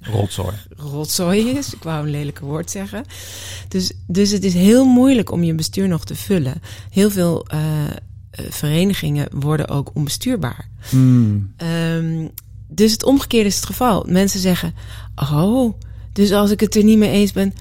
[0.00, 0.56] Rotzooi.
[0.76, 1.74] rotzooi is.
[1.74, 3.04] Ik wou een lelijke woord zeggen.
[3.68, 6.62] Dus, dus het is heel moeilijk om je bestuur nog te vullen.
[6.90, 10.68] Heel veel eh, eh, verenigingen worden ook onbestuurbaar.
[10.88, 11.52] Hmm.
[11.56, 12.26] Ehm,
[12.68, 14.04] dus het omgekeerde is het geval.
[14.08, 14.74] Mensen zeggen:
[15.32, 15.80] Oh,
[16.12, 17.54] dus als ik het er niet mee eens ben,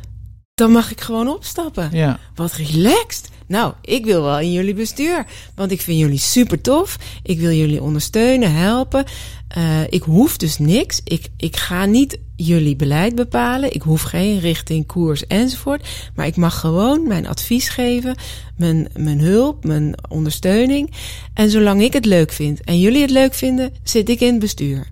[0.53, 1.89] dan mag ik gewoon opstappen.
[1.91, 3.29] Ja, Wat relaxed.
[3.47, 5.25] Nou, ik wil wel in jullie bestuur.
[5.55, 6.97] Want ik vind jullie super tof.
[7.23, 9.05] Ik wil jullie ondersteunen, helpen.
[9.47, 11.01] Eh, ik hoef dus niks.
[11.03, 13.73] Ik, ik ga niet jullie beleid bepalen.
[13.73, 15.87] Ik hoef geen richting, koers enzovoort.
[16.15, 18.15] Maar ik mag gewoon mijn advies geven,
[18.57, 20.91] mijn, mijn hulp, mijn ondersteuning.
[21.33, 24.39] En zolang ik het leuk vind en jullie het leuk vinden, zit ik in het
[24.39, 24.87] bestuur.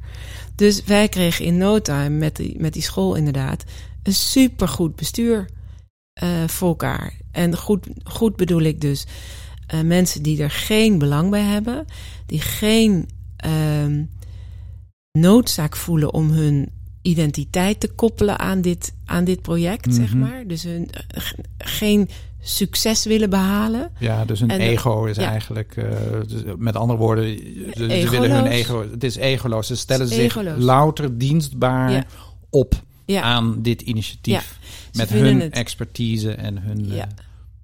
[0.55, 3.63] Dus wij kregen in no time met die, met die school inderdaad
[4.03, 5.49] een supergoed bestuur
[6.13, 7.13] eh, voor elkaar.
[7.31, 9.05] En goed, goed bedoel ik dus
[9.67, 11.85] eh, mensen die er geen belang bij hebben,
[12.25, 14.03] die geen ehm,
[15.11, 16.71] noodzaak voelen om hun
[17.07, 20.19] identiteit te koppelen aan dit, aan dit project, zeg Mhm.
[20.19, 20.43] maar.
[20.47, 21.23] Dus hun, eh,
[21.57, 22.09] geen
[22.41, 23.91] succes willen behalen.
[23.99, 25.29] ja, dus een En, ego is ja.
[25.29, 25.85] eigenlijk, eh,
[26.27, 27.37] dus met andere woorden,
[27.75, 29.67] ze, ze willen hun ego, het is egoloos.
[29.67, 30.63] Ze stellen zich egoloos.
[30.63, 32.05] louter dienstbaar Ja.
[32.49, 32.73] op
[33.05, 34.59] Ja, aan dit initiatief.
[34.93, 36.85] Met hun het- expertise en hun...
[36.87, 36.93] Ja.
[37.03, 37.07] eh,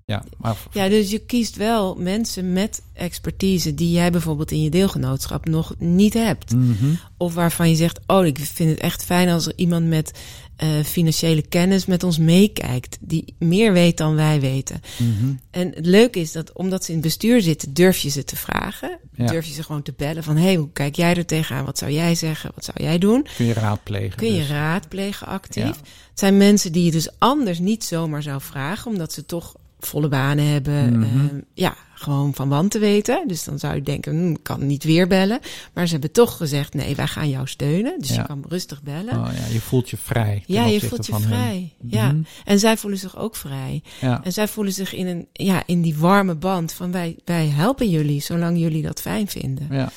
[0.05, 4.69] Ja, maar Ja, dus je kiest wel mensen met expertise die jij bijvoorbeeld in je
[4.69, 6.53] deelgenootschap nog niet hebt.
[6.55, 6.93] Mhm.
[7.17, 10.11] Of waarvan je zegt, oh, ik vind het echt fijn als er iemand met
[10.55, 12.97] eh, financiële kennis met ons meekijkt.
[12.99, 14.81] Die meer weet dan wij weten.
[14.97, 15.33] Mhm.
[15.51, 18.35] En het leuke is dat omdat ze in het bestuur zitten, durf je ze te
[18.35, 18.99] vragen.
[19.15, 19.25] Ja.
[19.25, 21.65] Durf je ze gewoon te bellen van, hey, hoe kijk jij er tegenaan?
[21.65, 22.51] Wat zou jij zeggen?
[22.55, 23.27] Wat zou jij doen?
[23.35, 24.17] kun je raadplegen.
[24.17, 24.49] Kun je dus.
[24.49, 25.63] raadplegen actief.
[25.63, 25.69] Ja.
[26.09, 30.07] Het zijn mensen die je dus anders niet zomaar zou vragen, omdat ze toch volle
[30.07, 30.99] banen hebben.
[30.99, 31.03] Mhm.
[31.03, 33.27] ehm, ja, gewoon van wanten weten.
[33.27, 35.39] Dus dan zou je denken, hm, ik kan niet weer bellen.
[35.73, 37.99] Maar ze hebben toch gezegd, nee, wij gaan jou steunen.
[37.99, 38.15] Dus Ja.
[38.15, 39.13] je kan rustig bellen.
[39.19, 40.43] Oh, ja, je voelt je vrij.
[40.45, 41.21] ja, je voelt je hun.
[41.21, 41.73] vrij.
[41.81, 42.07] Ja.
[42.11, 42.21] Mhm.
[42.45, 43.81] En zij voelen zich ook vrij.
[44.01, 44.23] Ja.
[44.23, 47.89] En zij voelen zich in, een, ja, in die warme band van wij, wij helpen
[47.89, 49.67] jullie, zolang jullie dat fijn vinden.
[49.71, 49.91] ja.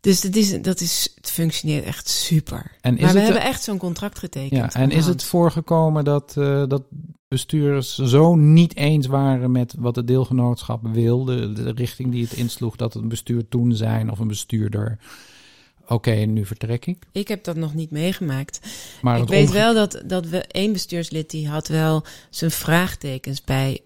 [0.00, 2.70] Dus dat is, dat is, het functioneert echt super.
[2.80, 4.72] En is maar we het- hebben echt zo'n contract getekend.
[4.72, 6.82] Ja, en is het voorgekomen dat, eh, dat
[7.28, 12.76] bestuurders zo niet eens waren met wat het deelgenootschap wilde, de, richting die het insloeg,
[12.76, 14.98] dat het een bestuur toen zijn of een bestuurder.
[15.88, 17.04] Oké, nu vertrek ik.
[17.12, 18.60] Ik heb dat nog niet meegemaakt.
[19.02, 23.80] Maar ik weet wel dat, dat we één bestuurslid die had wel zijn vraagtekens bij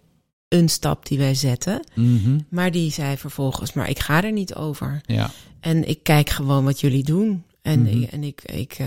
[0.52, 1.80] een stap die wij zetten.
[1.94, 5.00] Mhm, Maar die zei vervolgens, maar ik ga er niet over.
[5.06, 7.42] Ja, En ik kijk gewoon wat jullie doen.
[7.62, 8.02] En, Mhm.
[8.02, 8.86] ik, en ik, ik, eh,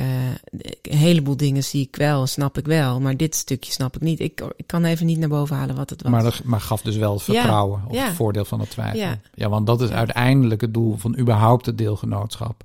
[0.82, 2.99] een heleboel dingen zie ik wel, snap ik wel.
[3.01, 4.19] Maar dit stukje snap ik niet.
[4.19, 6.12] Ik, ik kan even niet naar boven halen wat het was.
[6.12, 8.06] maar, dat, maar gaf dus wel vertrouwen of ja.
[8.06, 8.99] het voordeel van de twijfel.
[8.99, 9.19] Ja.
[9.34, 12.63] Ja, want dat is uiteindelijk het doel van überhaupt het deelgenootschap.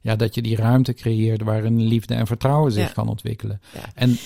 [0.00, 2.92] Ja, dat je die ruimte creëert waarin liefde en vertrouwen zich Ja.
[2.92, 3.60] kan ontwikkelen.
[3.74, 3.80] Ja.
[3.94, 4.16] En,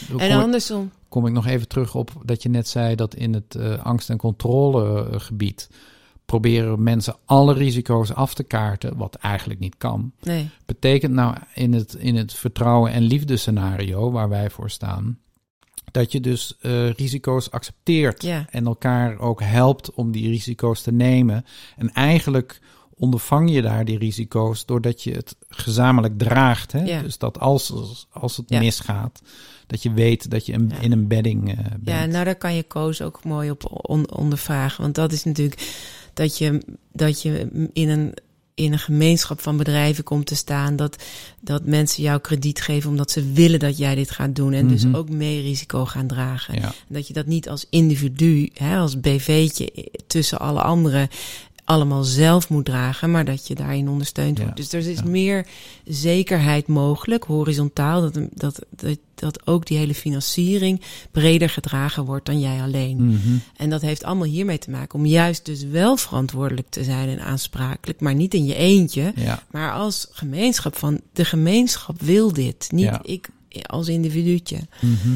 [0.40, 0.90] andersom.
[1.14, 4.11] Kom ik nog even terug op dat je net zei dat in het eh, angst-
[4.11, 5.70] en controlegebied
[6.24, 10.12] proberen mensen alle risico's af te kaarten, wat eigenlijk niet kan.
[10.22, 10.48] Nee.
[10.66, 15.18] Betekent nou in het, in het vertrouwen- en liefdescenario waar wij voor staan,
[15.90, 18.46] dat je dus eh, risico's accepteert Ja.
[18.50, 21.44] en elkaar ook helpt om die risico's te nemen.
[21.77, 22.61] En eigenlijk
[22.96, 26.72] ondervang je daar die risico's doordat je het gezamenlijk draagt.
[26.72, 26.83] Hè?
[26.85, 27.02] Ja.
[27.02, 27.72] Dus dat als,
[28.11, 28.59] als het Ja.
[28.59, 29.20] misgaat,
[29.66, 30.80] dat je weet dat je een, Ja.
[30.80, 31.80] in een bedding eh, bent.
[31.98, 34.83] Ja, nou daar kan je Koos ook mooi op on- ondervragen.
[34.83, 35.72] Want dat is natuurlijk
[36.14, 38.14] dat je, dat je in een,
[38.54, 40.76] in een gemeenschap van bedrijven komt te staan.
[40.76, 41.02] Dat,
[41.40, 44.52] dat mensen jou krediet geven omdat ze willen dat jij dit gaat doen.
[44.52, 44.74] En Mhm.
[44.74, 46.54] dus ook mee risico gaan dragen.
[46.54, 46.72] Ja.
[46.88, 51.09] Dat je dat niet als individu, hè, als BV'tje tussen alle anderen
[51.64, 54.57] allemaal zelf moet dragen, maar dat je daarin ondersteund Ja, wordt.
[54.59, 55.05] Dus er is ja.
[55.05, 55.46] meer
[55.85, 62.40] zekerheid mogelijk, horizontaal, dat, dat, dat, dat ook die hele financiering breder gedragen wordt dan
[62.40, 63.07] jij alleen.
[63.07, 63.37] Mhm.
[63.57, 67.20] En dat heeft allemaal hiermee te maken om juist dus wel verantwoordelijk te zijn en
[67.20, 69.42] aansprakelijk, maar niet in je eentje, ja.
[69.50, 73.29] maar als gemeenschap van de gemeenschap wil dit, niet ik
[73.62, 74.59] als individuutje.
[74.81, 75.14] Mhm.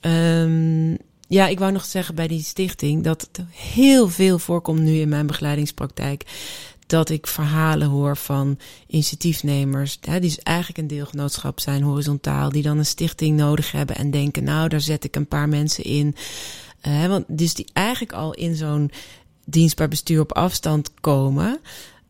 [0.00, 0.94] Ehm,
[1.32, 5.08] ja, ik wou nog zeggen bij die stichting dat het heel veel voorkomt nu in
[5.08, 6.24] mijn begeleidingspraktijk.
[6.86, 12.62] Dat ik verhalen hoor van initiatiefnemers, hè, die dus eigenlijk een deelgenootschap zijn, horizontaal, die
[12.62, 16.16] dan een stichting nodig hebben en denken, nou, daar zet ik een paar mensen in.
[16.80, 18.90] Eh, want dus die eigenlijk al in zo'n
[19.44, 21.60] dienstbaar bestuur op afstand komen,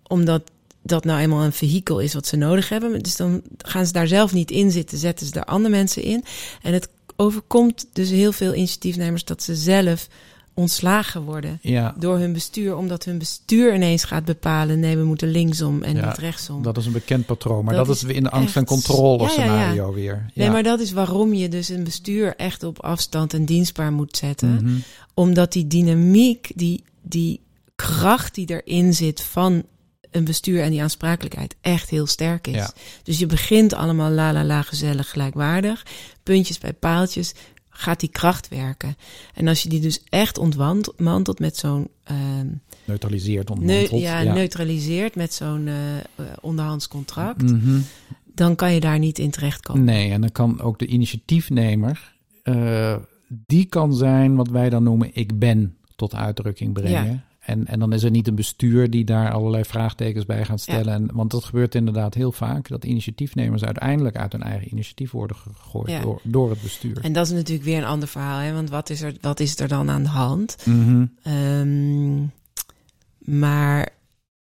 [0.02, 0.42] omdat
[0.82, 3.02] dat nou eenmaal een vehikel is wat ze nodig hebben.
[3.02, 6.24] Dus dan gaan ze daar zelf niet in zitten, zetten ze daar andere mensen in.
[6.62, 10.08] En het overkomt dus heel veel initiatiefnemers dat ze zelf
[10.54, 11.94] ontslagen worden ja.
[11.98, 16.06] door hun bestuur, omdat hun bestuur ineens gaat bepalen: nee, we moeten linksom en Ja,
[16.06, 16.62] niet rechtsom.
[16.62, 18.70] Dat is een bekend patroon, maar Dat dat, is weer in de angst- en echt-
[18.70, 20.30] controle Ja, ja, weer.
[20.34, 24.16] Nee, maar dat is waarom je dus een bestuur echt op afstand en dienstbaar moet
[24.16, 24.54] zetten.
[24.54, 24.74] Mhm.
[25.14, 27.40] Omdat die dynamiek, die, die
[27.76, 29.62] kracht die erin zit van
[30.12, 32.54] een bestuur en die aansprakelijkheid echt heel sterk is.
[32.54, 32.72] Ja.
[33.02, 35.86] Dus je begint allemaal la la la gezellig gelijkwaardig.
[36.22, 37.34] Puntjes bij paaltjes
[37.70, 38.96] gaat die kracht werken.
[39.34, 41.88] En als je die dus echt ontmantelt met zo'n...
[42.04, 42.46] ehm,
[42.84, 44.00] Neutraliseert, neu- ontmanteld.
[44.00, 46.02] ja, neutraliseert met zo'n eh, eh,
[46.40, 47.42] onderhands contract...
[47.42, 47.80] Mhm.
[48.34, 49.84] dan kan je daar niet in terechtkomen.
[49.84, 52.96] Nee, en dan kan ook de initiatiefnemer, eh,
[53.46, 57.06] die kan zijn wat wij dan noemen ik ben tot uitdrukking brengen.
[57.06, 57.24] Ja.
[57.42, 60.92] En, en dan is er niet een bestuur die daar allerlei vraagtekens bij gaat stellen.
[60.94, 65.36] En, want dat gebeurt inderdaad heel vaak, dat initiatiefnemers uiteindelijk uit hun eigen initiatief worden
[65.36, 66.00] gegooid Ja.
[66.00, 66.98] door, door het bestuur.
[67.00, 68.38] En dat is natuurlijk weer een ander verhaal.
[68.38, 68.52] Hè?
[68.52, 70.56] Want wat is, er, wat is er dan aan de hand?
[70.66, 71.06] Mhm.
[71.22, 72.22] Ehm,
[73.18, 73.88] maar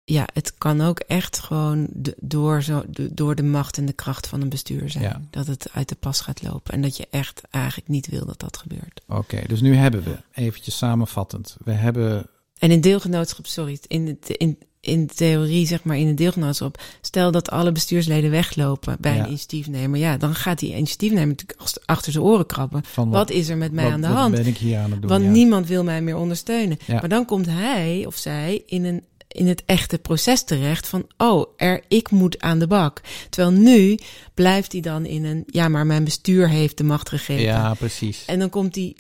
[0.05, 1.89] ja, het kan ook echt gewoon
[2.21, 5.05] door, zo, de- door de macht en de kracht van een bestuur zijn.
[5.05, 5.21] Ja.
[5.31, 6.73] Dat het uit de pas gaat lopen.
[6.75, 9.03] En dat je echt eigenlijk niet wil dat dat gebeurt.
[9.09, 12.27] Oké, dus nu hebben we, eventjes samenvattend, we hebben
[12.59, 17.31] En in deelgenootschap, sorry, in, de, in, in theorie, zeg maar, in een deelgenootschap, stel
[17.31, 19.19] dat alle bestuursleden weglopen bij Ja.
[19.21, 22.83] een initiatiefnemer, ja, dan gaat die initiatiefnemer natuurlijk ach- achter zijn oren krabben.
[22.85, 24.35] Van Wat is er met mij wat- aan de wat hand?
[24.35, 25.11] ben ik hier aan het doen?
[25.11, 25.31] Want ja.
[25.31, 26.79] niemand wil mij meer ondersteunen.
[26.87, 26.95] Ja.
[27.01, 31.47] Maar dan komt hij of zij in, een, in het echte proces terecht van, oh,
[31.57, 33.01] er, ik moet aan de bak.
[33.31, 33.99] Terwijl nu
[34.35, 37.43] blijft hij dan in een, ja, maar mijn bestuur heeft de macht gegeven.
[37.45, 38.25] Ja, precies.
[38.27, 38.97] En dan komt die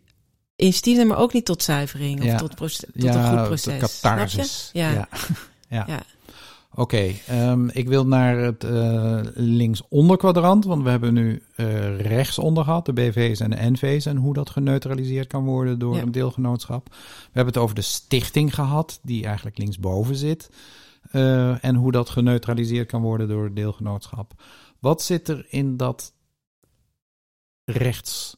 [0.58, 2.36] initiatiefnemer ook niet tot zuivering of Ja.
[2.36, 3.78] tot, tot ja, een goed proces.
[3.78, 4.70] catharsis.
[4.72, 4.90] Ja.
[4.90, 5.08] ja.
[5.78, 5.84] ja.
[5.86, 6.02] Ja.
[6.74, 12.64] Oké, ehm, ik wil naar het eh linksonder kwadrant, want we hebben nu eh rechtsonder
[12.64, 16.88] gehad, de BV's en de NV's en hoe dat geneutraliseerd kan worden door een deelgenootschap.
[16.88, 16.96] We
[17.32, 20.50] hebben het over de stichting gehad, die eigenlijk linksboven zit,
[21.10, 24.32] eh, en hoe dat geneutraliseerd kan worden door het deelgenootschap.
[24.78, 26.12] Wat zit er in dat
[27.64, 28.36] rechts?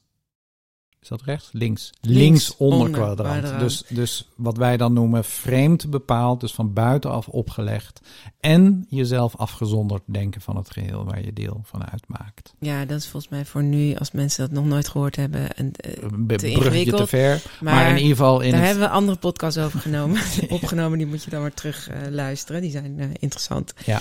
[1.02, 1.48] Is dat rechts?
[1.52, 1.90] Links.
[2.00, 3.38] Linksonder onder kwadrant.
[3.38, 3.60] kwadrant.
[3.60, 8.00] Dus, dus wat wij dan noemen vreemd bepaald, dus van buitenaf opgelegd.
[8.40, 12.54] En jezelf afgezonderd denken van het geheel waar je deel van uitmaakt.
[12.58, 15.56] ja, dat is volgens mij voor nu, als mensen dat nog nooit gehoord hebben.
[15.56, 17.42] En, Een be- Te te ver.
[17.60, 18.68] Maar, maar in ieder geval in daar het...
[18.68, 20.98] hebben we andere podcasts over genomen, opgenomen.
[20.98, 22.60] Die moet je dan maar terug eh, luisteren.
[22.60, 23.74] Die zijn eh, interessant.
[23.84, 24.00] Ja.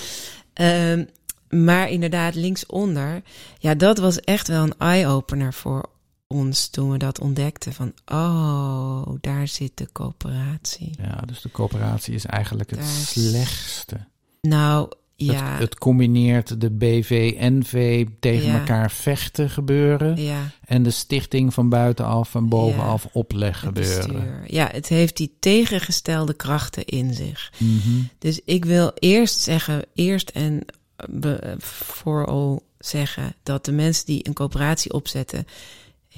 [0.52, 1.04] Ehm,
[1.48, 3.22] maar inderdaad, linksonder.
[3.58, 5.88] Ja, dat was echt wel een eye-opener voor
[6.32, 7.72] ons toen we dat ontdekten.
[7.72, 10.90] Van, oh, daar zit de coöperatie.
[11.02, 13.96] Ja, dus de coöperatie is eigenlijk het Daar slechtste.
[14.40, 15.50] Nou, ja.
[15.52, 18.58] Het, het combineert de BV, NV tegen Ja.
[18.58, 20.16] elkaar vechten gebeuren.
[20.22, 24.44] ja, En de stichting van buitenaf en bovenaf opleg het gebeuren.
[24.46, 27.52] Ja, het heeft die tegengestelde krachten in zich.
[27.56, 28.02] Mhm.
[28.18, 30.64] Dus ik wil eerst zeggen, eerst en
[31.10, 35.46] be- vooral zeggen dat de mensen die een coöperatie opzetten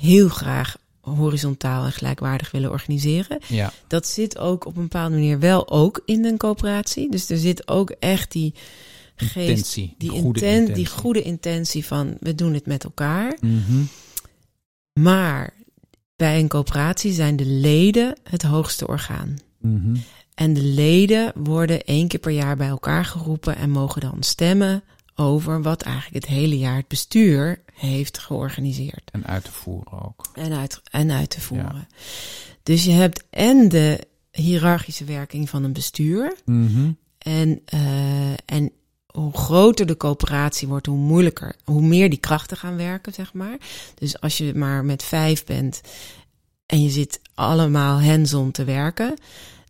[0.03, 3.39] heel graag horizontaal en gelijkwaardig willen organiseren.
[3.49, 7.11] Ja, Dat zit ook op een bepaalde manier wel ook in een coöperatie.
[7.11, 8.55] Dus er zit ook echt die
[9.17, 9.95] geest, intentie.
[9.99, 10.75] die, goede inten- intentie.
[10.75, 13.37] die goede intentie van we doen het met elkaar.
[13.41, 13.83] Mhm.
[15.01, 15.55] Maar
[16.17, 19.39] bij een coöperatie zijn de leden het hoogste orgaan.
[19.59, 19.97] Mhm.
[20.35, 24.83] En de leden worden één keer per jaar bij elkaar geroepen en mogen dan stemmen
[25.17, 30.31] over wat eigenlijk het hele jaar het bestuur heeft georganiseerd En uit te voeren ook.
[30.35, 31.87] en uit, en uit te voeren.
[32.63, 36.91] Dus je hebt en de hiërarchische werking van een bestuur Mhm.
[37.19, 38.73] en, eh, en
[39.07, 43.57] hoe groter de coöperatie wordt, hoe moeilijker, hoe meer die krachten gaan werken, zeg maar.
[43.95, 45.81] Dus als je maar met vijf bent
[46.67, 49.15] en je zit allemaal hands-on te werken,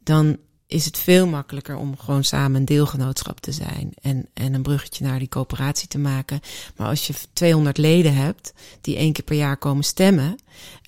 [0.03, 0.37] dan
[0.73, 5.05] is het veel makkelijker om gewoon samen een deelgenootschap te zijn en, en een bruggetje
[5.05, 6.41] naar die coöperatie te maken.
[6.77, 10.37] Maar als je 200 leden hebt die één keer per jaar komen stemmen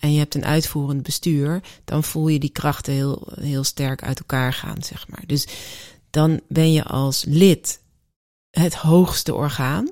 [0.00, 4.18] en je hebt een uitvoerend bestuur, dan voel je die krachten heel, heel sterk uit
[4.18, 5.22] elkaar gaan, zeg maar.
[5.26, 5.46] Dus
[6.10, 7.80] dan ben je als lid
[8.50, 9.90] het hoogste orgaan,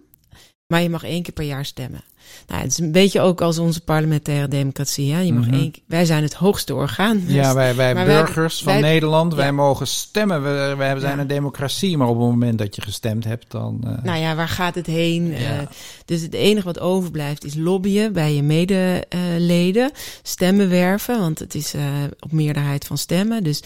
[0.67, 2.05] maar je mag één keer per jaar stemmen.
[2.47, 5.13] Nou, het is een beetje ook als onze parlementaire democratie.
[5.13, 5.21] Hè?
[5.21, 5.55] Je mag Mhm.
[5.55, 7.23] één, wij zijn het hoogste orgaan.
[7.27, 9.53] Ja, wij, wij burgers van wij- Nederland, wij ja.
[9.53, 10.43] mogen stemmen.
[10.43, 11.21] We, wij zijn Ja.
[11.21, 13.81] een democratie, maar op het moment dat je gestemd hebt, dan...
[13.85, 15.27] eh, Nou ja, waar gaat het heen?
[15.27, 15.37] Ja.
[15.37, 15.67] Eh,
[16.05, 19.91] dus het enige wat overblijft is lobbyen bij je medeleden.
[20.23, 21.83] stemmen werven, want het is eh,
[22.21, 23.45] op meerderheid van stemmen.
[23.45, 23.63] Dus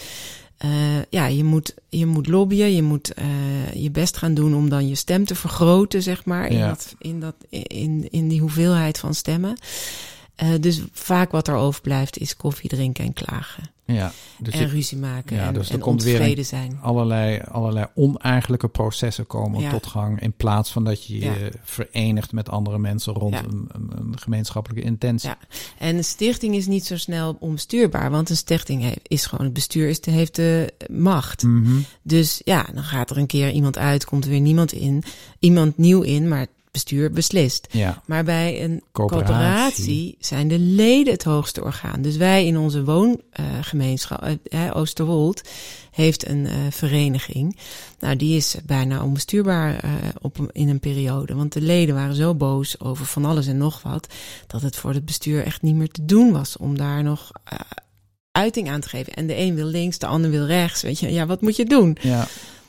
[0.57, 0.69] eh,
[1.09, 3.25] ja, je moet, je moet lobbyen, je moet eh,
[3.73, 6.67] je best gaan doen om dan je stem te vergroten, zeg maar, in, Ja.
[6.67, 9.57] dat, in, dat, in, in die hoeveelheid van stemmen.
[10.37, 13.63] Eh, dus vaak wat er overblijft is koffie drinken en klagen.
[13.85, 16.45] ja, dus en je- ruzie maken ja, en, dus er en komt weer een- ontevreden
[16.45, 16.79] zijn.
[16.81, 19.69] allerlei, allerlei oneigenlijke processen komen Ja.
[19.69, 20.21] tot gang.
[20.21, 24.83] In plaats van dat je je verenigt met andere mensen rond een, een, een gemeenschappelijke
[24.85, 25.29] intentie.
[25.29, 25.37] Ja.
[25.77, 29.53] En een stichting is niet zo snel onbestuurbaar, want een stichting heeft, is gewoon, het
[29.53, 31.43] bestuur is, heeft de macht.
[31.43, 31.77] Mhm.
[32.01, 35.03] Dus ja, dan gaat er een keer iemand uit, komt er weer niemand in,
[35.39, 36.47] iemand nieuw in, maar
[36.77, 37.67] bestuur beslist.
[37.71, 38.01] ja.
[38.05, 39.25] Maar bij een Coöperatie.
[39.35, 42.01] coöperatie zijn de leden het hoogste orgaan.
[42.01, 45.41] Dus wij in onze woongemeenschap, eh, Oosterwold,
[45.91, 47.57] heeft een eh, vereniging.
[47.99, 51.35] Nou, die is bijna onbestuurbaar eh, op, een- in een periode.
[51.35, 54.07] Want de leden waren zo boos over van alles en nog wat,
[54.47, 57.59] dat het voor het bestuur echt niet meer te doen was om daar nog eh,
[58.31, 59.13] uiting aan te geven.
[59.13, 60.81] En de een wil links, de ander wil rechts.
[60.81, 61.97] Weet je, ja, wat moet je doen?
[62.01, 62.27] Ja.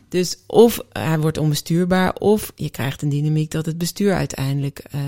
[0.09, 5.01] Dus of hij wordt onbestuurbaar, of je krijgt een dynamiek dat het bestuur uiteindelijk eh,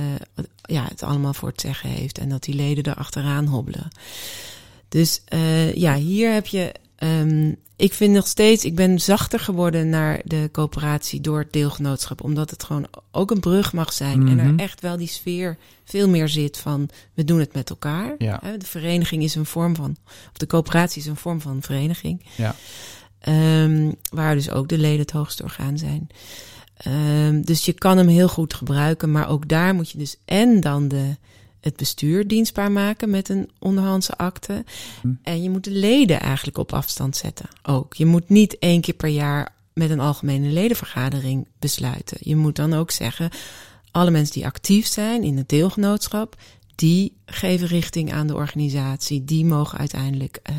[0.63, 3.89] ja, het allemaal voor het zeggen heeft en dat die leden er achteraan hobbelen.
[4.89, 6.73] Dus eh, ja, hier heb je.
[6.97, 12.23] ehm, ik vind nog steeds, ik ben zachter geworden naar de coöperatie door het deelgenootschap,
[12.25, 14.47] omdat het gewoon ook een brug mag zijn en Mhm.
[14.47, 18.15] er echt wel die sfeer veel meer zit van we doen het met elkaar.
[18.19, 18.41] Ja.
[18.59, 22.23] De vereniging is een vorm van, of de coöperatie is een vorm van vereniging.
[22.37, 22.55] Ja.
[23.21, 26.09] Ehm, waar dus ook de leden het hoogste orgaan zijn.
[26.77, 30.61] Ehm, dus je kan hem heel goed gebruiken, maar ook daar moet je dus en
[30.61, 31.17] dan de,
[31.61, 34.65] het bestuur dienstbaar maken met een onderhandse akte.
[35.01, 35.13] Hm.
[35.23, 37.95] En je moet de leden eigenlijk op afstand zetten ook.
[37.95, 42.17] Je moet niet één keer per jaar met een algemene ledenvergadering besluiten.
[42.21, 43.31] Je moet dan ook zeggen,
[43.91, 46.37] alle mensen die actief zijn in het deelgenootschap,
[46.75, 49.25] die geven richting aan de organisatie.
[49.25, 50.57] Die mogen uiteindelijk uh,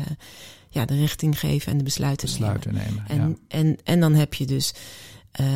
[0.72, 3.04] ja, de richting geven en de besluiten, besluiten nemen.
[3.08, 3.34] en, ja.
[3.58, 4.74] en, en dan heb je dus,
[5.40, 5.46] uh,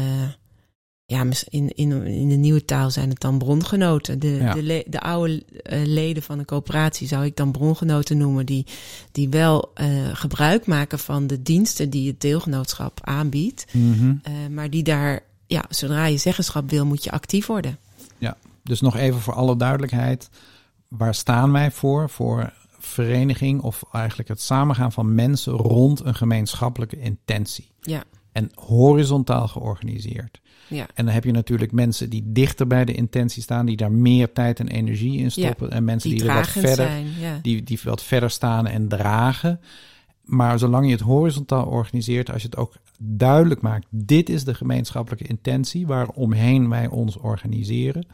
[1.05, 4.19] ja, in, in, in de nieuwe taal zijn het dan brongenoten.
[4.19, 4.55] De, Ja.
[4.55, 8.67] de, le- de oude uh, leden van een coöperatie zou ik dan brongenoten noemen, die,
[9.13, 14.07] die wel uh, gebruik maken van de diensten die het deelgenootschap aanbiedt, Mhm.
[14.09, 14.17] uh,
[14.51, 17.79] maar die daar, ja, zodra je zeggenschap wil, moet je actief worden.
[18.63, 20.31] Dus nog even voor alle duidelijkheid.
[20.89, 22.11] Waar staan wij voor?
[22.11, 22.53] Voor
[22.87, 27.71] vereniging of eigenlijk het samengaan van mensen rond een gemeenschappelijke intentie.
[27.81, 30.41] Ja, En horizontaal georganiseerd.
[30.69, 33.93] ja, En dan heb je natuurlijk mensen die dichter bij de intentie staan, die daar
[33.93, 35.71] meer tijd en energie in stoppen.
[35.71, 37.07] en mensen die die, er wat verder, zijn.
[37.21, 37.39] Ja.
[37.43, 39.61] die, die wat verder staan en dragen.
[40.25, 44.55] Maar zolang je het horizontaal organiseert, als je het ook duidelijk maakt, dit is de
[44.55, 48.07] gemeenschappelijke intentie waaromheen wij ons organiseren.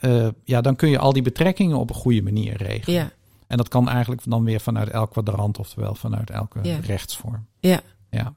[0.00, 3.00] Uh, ja, dan kun je al die betrekkingen op een goede manier regelen.
[3.00, 3.12] ja,
[3.46, 6.78] En dat kan eigenlijk dan weer vanuit elk kwadrant, oftewel vanuit elke Ja.
[6.78, 7.46] rechtsvorm.
[7.60, 7.80] ja.
[8.10, 8.34] Ja.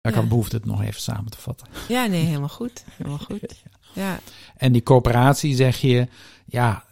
[0.00, 0.20] Ik Ja.
[0.20, 1.66] had behoefte het nog even samen te vatten.
[1.88, 2.84] ja, nee, helemaal goed.
[2.90, 3.62] Helemaal goed.
[3.92, 4.18] Ja,
[4.56, 6.08] En die coöperatie zeg je,
[6.46, 6.84] ja,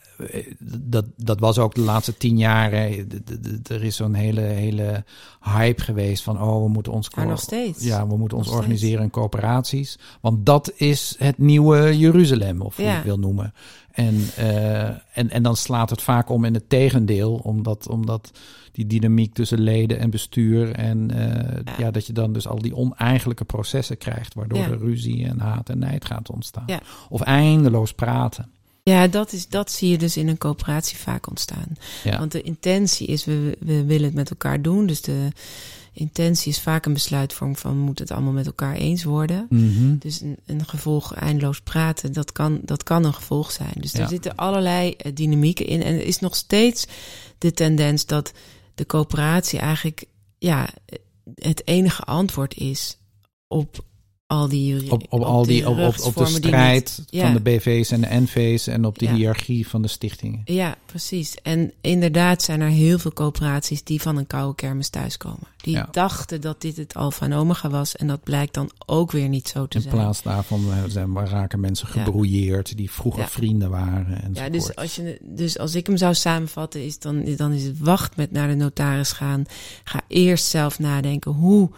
[0.80, 2.72] dat, dat was ook de laatste tien jaar.
[2.72, 5.04] Er is zo'n hele, hele
[5.40, 7.84] hype geweest van, oh, we moeten ons, co- nog steeds.
[7.84, 9.98] ja, we moeten ons organiseren in coöperaties.
[10.20, 12.96] Want dat is het nieuwe Jeruzalem, of hoe je Ja.
[12.96, 13.52] het wil noemen.
[13.92, 18.30] En, eh, en, en dan slaat het vaak om in het tegendeel, omdat, omdat
[18.72, 21.72] die dynamiek tussen leden en bestuur en eh, ja.
[21.78, 21.90] Ja.
[21.90, 24.70] dat je dan dus al die oneigenlijke processen krijgt, waardoor Ja.
[24.70, 26.64] er ruzie en haat en nijd gaat ontstaan.
[26.66, 26.80] Ja.
[27.08, 28.50] Of eindeloos praten.
[28.90, 31.66] Ja, dat, is, dat zie je dus in een coöperatie vaak ontstaan.
[32.04, 32.18] Ja.
[32.18, 34.86] Want de intentie is, we, we willen het met elkaar doen.
[34.86, 35.28] Dus de
[35.92, 39.46] intentie is vaak een besluitvorm van, we moeten het allemaal met elkaar eens worden.
[39.50, 39.96] Mhm.
[39.98, 43.74] Dus een, een gevolg eindeloos praten, dat kan, dat kan een gevolg zijn.
[43.80, 44.00] Dus Ja.
[44.00, 45.82] er zitten allerlei eh, dynamieken in.
[45.82, 46.86] En er is nog steeds
[47.38, 48.32] de tendens dat
[48.74, 50.04] de coöperatie eigenlijk
[50.38, 50.68] ja,
[51.34, 52.98] het enige antwoord is
[53.48, 53.84] op
[54.26, 57.22] al die Op, op, al die, op, op, op de strijd niet- ja.
[57.24, 59.14] van de BV's en de NV's en op de Ja.
[59.14, 60.42] hiërarchie van de stichtingen.
[60.44, 61.34] Ja, precies.
[61.42, 65.46] En inderdaad zijn er heel veel coöperaties die van een koude kermis thuiskomen.
[65.56, 65.88] Die Ja.
[65.90, 67.96] dachten dat dit het alfa en omega was.
[67.96, 69.94] En dat blijkt dan ook weer niet zo te In zijn.
[69.94, 72.02] plaats daarvan eh, zijn, raken mensen Ja.
[72.02, 74.22] gebrouilleerd die vroeger vrienden waren.
[74.22, 77.62] En Ja, dus als, je, dus als ik hem zou samenvatten, is dan, dan is
[77.64, 79.44] het wacht met naar de notaris gaan.
[79.84, 81.70] Ga eerst zelf nadenken hoe,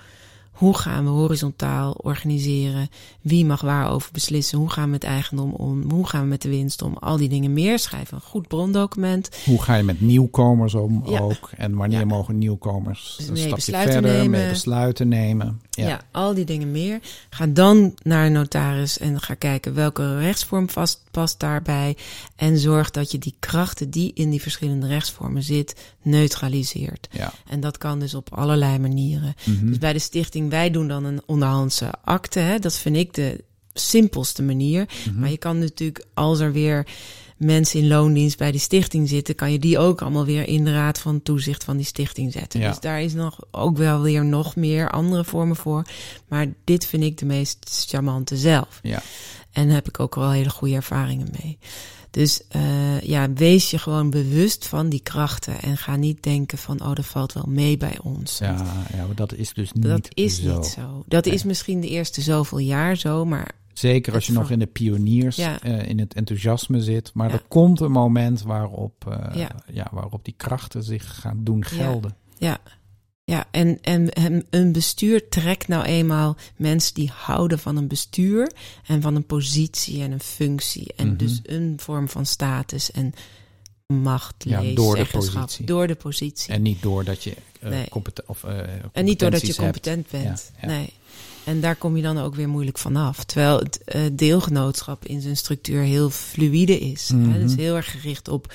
[0.56, 2.88] hoe gaan we horizontaal organiseren?
[3.20, 4.58] Wie mag waarover beslissen?
[4.58, 5.90] Hoe gaan we met eigendom om?
[5.90, 6.96] Hoe gaan we met de winst om?
[6.96, 7.78] Al die dingen meer.
[7.78, 9.30] Schrijf een goed brondocument.
[9.44, 11.18] Hoe ga je met nieuwkomers om Ja.
[11.20, 11.50] ook?
[11.56, 12.04] En wanneer Ja.
[12.04, 14.30] mogen nieuwkomers Dus een stapje besluiten verder nemen.
[14.40, 15.60] mee besluiten nemen?
[15.70, 15.88] Ja.
[15.88, 16.00] Ja.
[16.12, 17.00] al die dingen meer.
[17.30, 21.96] Ga dan naar een notaris en ga kijken welke rechtsvorm vast, past daarbij.
[22.36, 27.08] En zorg dat je die krachten die in die verschillende rechtsvormen zit, neutraliseert.
[27.10, 27.32] Ja.
[27.48, 29.34] En dat kan dus op allerlei manieren.
[29.44, 29.66] Mhm.
[29.66, 32.38] Dus bij de stichting, wij doen dan een onderhandse akte.
[32.38, 32.58] Hè?
[32.58, 34.86] Dat vind ik de simpelste manier.
[35.06, 35.20] Mhm.
[35.20, 36.86] Maar je kan natuurlijk, als er weer
[37.36, 40.72] mensen in loondienst bij die stichting zitten, kan je die ook allemaal weer in de
[40.72, 42.60] raad van toezicht van die stichting zetten.
[42.60, 42.68] Ja.
[42.68, 45.84] Dus daar is nog ook wel weer nog meer andere vormen voor.
[46.28, 48.80] Maar dit vind ik de meest charmante zelf.
[48.82, 49.02] Ja.
[49.52, 51.58] En daar heb ik ook wel hele goede ervaringen mee.
[52.16, 55.60] Dus uh, ja, wees je gewoon bewust van die krachten.
[55.62, 58.38] En ga niet denken van, oh, dat valt wel mee bij ons.
[58.38, 60.54] Ja, ja, maar dat is dus niet dat is zo.
[60.56, 61.04] niet zo.
[61.06, 61.34] Dat Nee.
[61.34, 65.36] is misschien de eerste zoveel jaar zo, maar Zeker als je nog in de pioniers,
[65.36, 65.60] Ja.
[65.62, 67.10] eh, in het enthousiasme zit.
[67.14, 67.34] Maar Ja.
[67.34, 69.50] er komt een moment waarop, eh, Ja.
[69.72, 69.88] ja.
[69.92, 72.16] waarop die krachten zich gaan doen gelden.
[72.38, 72.58] Ja,
[73.28, 78.52] ja en, en, en een bestuur trekt nou eenmaal mensen die houden van een bestuur
[78.86, 80.92] en van een positie en een functie.
[80.96, 81.16] En Mhm.
[81.16, 83.14] dus een vorm van status en
[83.86, 85.64] macht, Ja, lees, door de positie.
[85.66, 86.52] Door de positie.
[86.52, 87.88] En niet doordat je uh, Nee.
[87.88, 88.58] competen- of, uh,
[88.92, 89.58] En niet doordat je hebt.
[89.58, 90.52] competent bent.
[90.60, 90.74] Ja, ja.
[90.76, 90.92] Nee.
[91.44, 93.24] En daar kom je dan ook weer moeilijk vanaf.
[93.24, 97.08] Terwijl het uh, deelgenootschap in zijn structuur heel fluïde is.
[97.08, 97.16] Hè?
[97.38, 98.52] Het is heel erg gericht op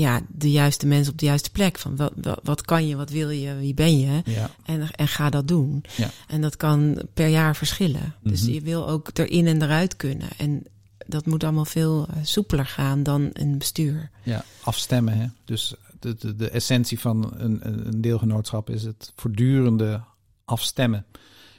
[0.00, 1.78] ja, de juiste mensen op de juiste plek.
[1.78, 4.22] Van wat, wat, wat kan je, wat wil je, wie ben je?
[4.24, 4.50] Ja.
[4.64, 5.84] En, en ga dat doen.
[5.96, 6.10] Ja.
[6.28, 8.14] En dat kan per jaar verschillen.
[8.22, 8.52] Dus Mhm.
[8.52, 10.28] je wil ook erin en eruit kunnen.
[10.36, 10.62] En
[11.06, 14.10] dat moet allemaal veel uh, soepeler gaan dan een bestuur.
[14.22, 15.18] ja, afstemmen.
[15.18, 15.26] Hè?
[15.44, 20.00] Dus de, de, de essentie van een, een deelgenootschap is het voortdurende
[20.44, 21.06] afstemmen.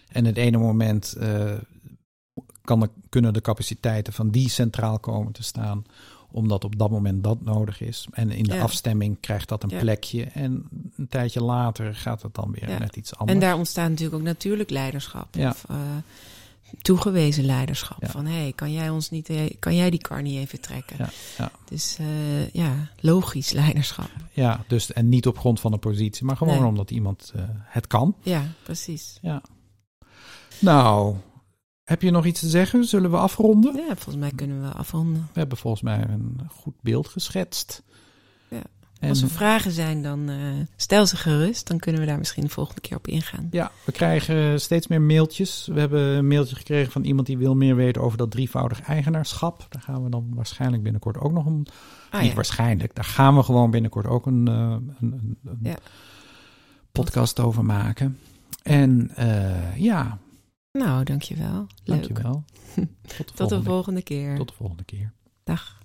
[0.08, 1.54] En het ene moment uh,
[2.62, 5.84] kan de, kunnen de capaciteiten van die centraal komen te staan,
[6.32, 8.08] omdat op dat moment dat nodig is.
[8.12, 8.62] En in de Ja.
[8.62, 9.80] afstemming krijgt dat een Ja.
[9.80, 10.24] plekje.
[10.24, 12.78] En een tijdje later gaat het dan weer Ja.
[12.78, 13.38] net iets anders.
[13.40, 15.36] En daar ontstaat natuurlijk ook natuurlijk leiderschap.
[15.38, 15.78] Of eh,
[16.82, 18.10] toegewezen leiderschap.
[18.10, 21.10] Van hé, hey, kan jij ons niet, eh, kan jij die kar niet even trekken?
[21.70, 24.10] Dus eh, ja, logisch leiderschap.
[24.32, 26.66] Ja, dus en niet op grond van een positie, maar gewoon Nee.
[26.68, 28.16] omdat iemand het kan.
[28.22, 29.18] Ja, precies.
[29.22, 29.42] Ja.
[30.60, 31.16] Nou,
[31.88, 32.84] heb je nog iets te zeggen?
[32.86, 33.76] Zullen we afronden?
[33.76, 35.28] Ja, volgens mij kunnen we afronden.
[35.34, 37.84] We hebben volgens mij een goed beeld geschetst.
[38.50, 38.62] Ja.
[39.00, 40.38] En Als er vragen zijn, dan eh,
[40.76, 41.68] stel ze gerust.
[41.68, 43.48] Dan kunnen we daar misschien de volgende keer op ingaan.
[43.52, 45.68] ja, we krijgen steeds meer mailtjes.
[45.74, 49.66] We hebben een mailtje gekregen van iemand die wil meer weten over dat drievoudig eigenaarschap.
[49.70, 51.68] Daar gaan we dan waarschijnlijk binnenkort ook nog een.
[52.10, 52.36] Ah, niet ja.
[52.36, 55.78] waarschijnlijk, daar gaan we gewoon binnenkort ook een, eh, een, een, een Ja.
[56.92, 58.18] podcast over maken.
[58.64, 60.18] En eh, ja,
[60.78, 61.68] Nou, dankjewel.
[61.84, 62.02] Leuk.
[62.08, 62.44] dankjewel.
[62.76, 62.86] Tot
[63.18, 64.38] de, Tot de volgende, volgende keer.
[64.38, 65.14] tot de volgende keer.
[65.44, 65.77] Dag.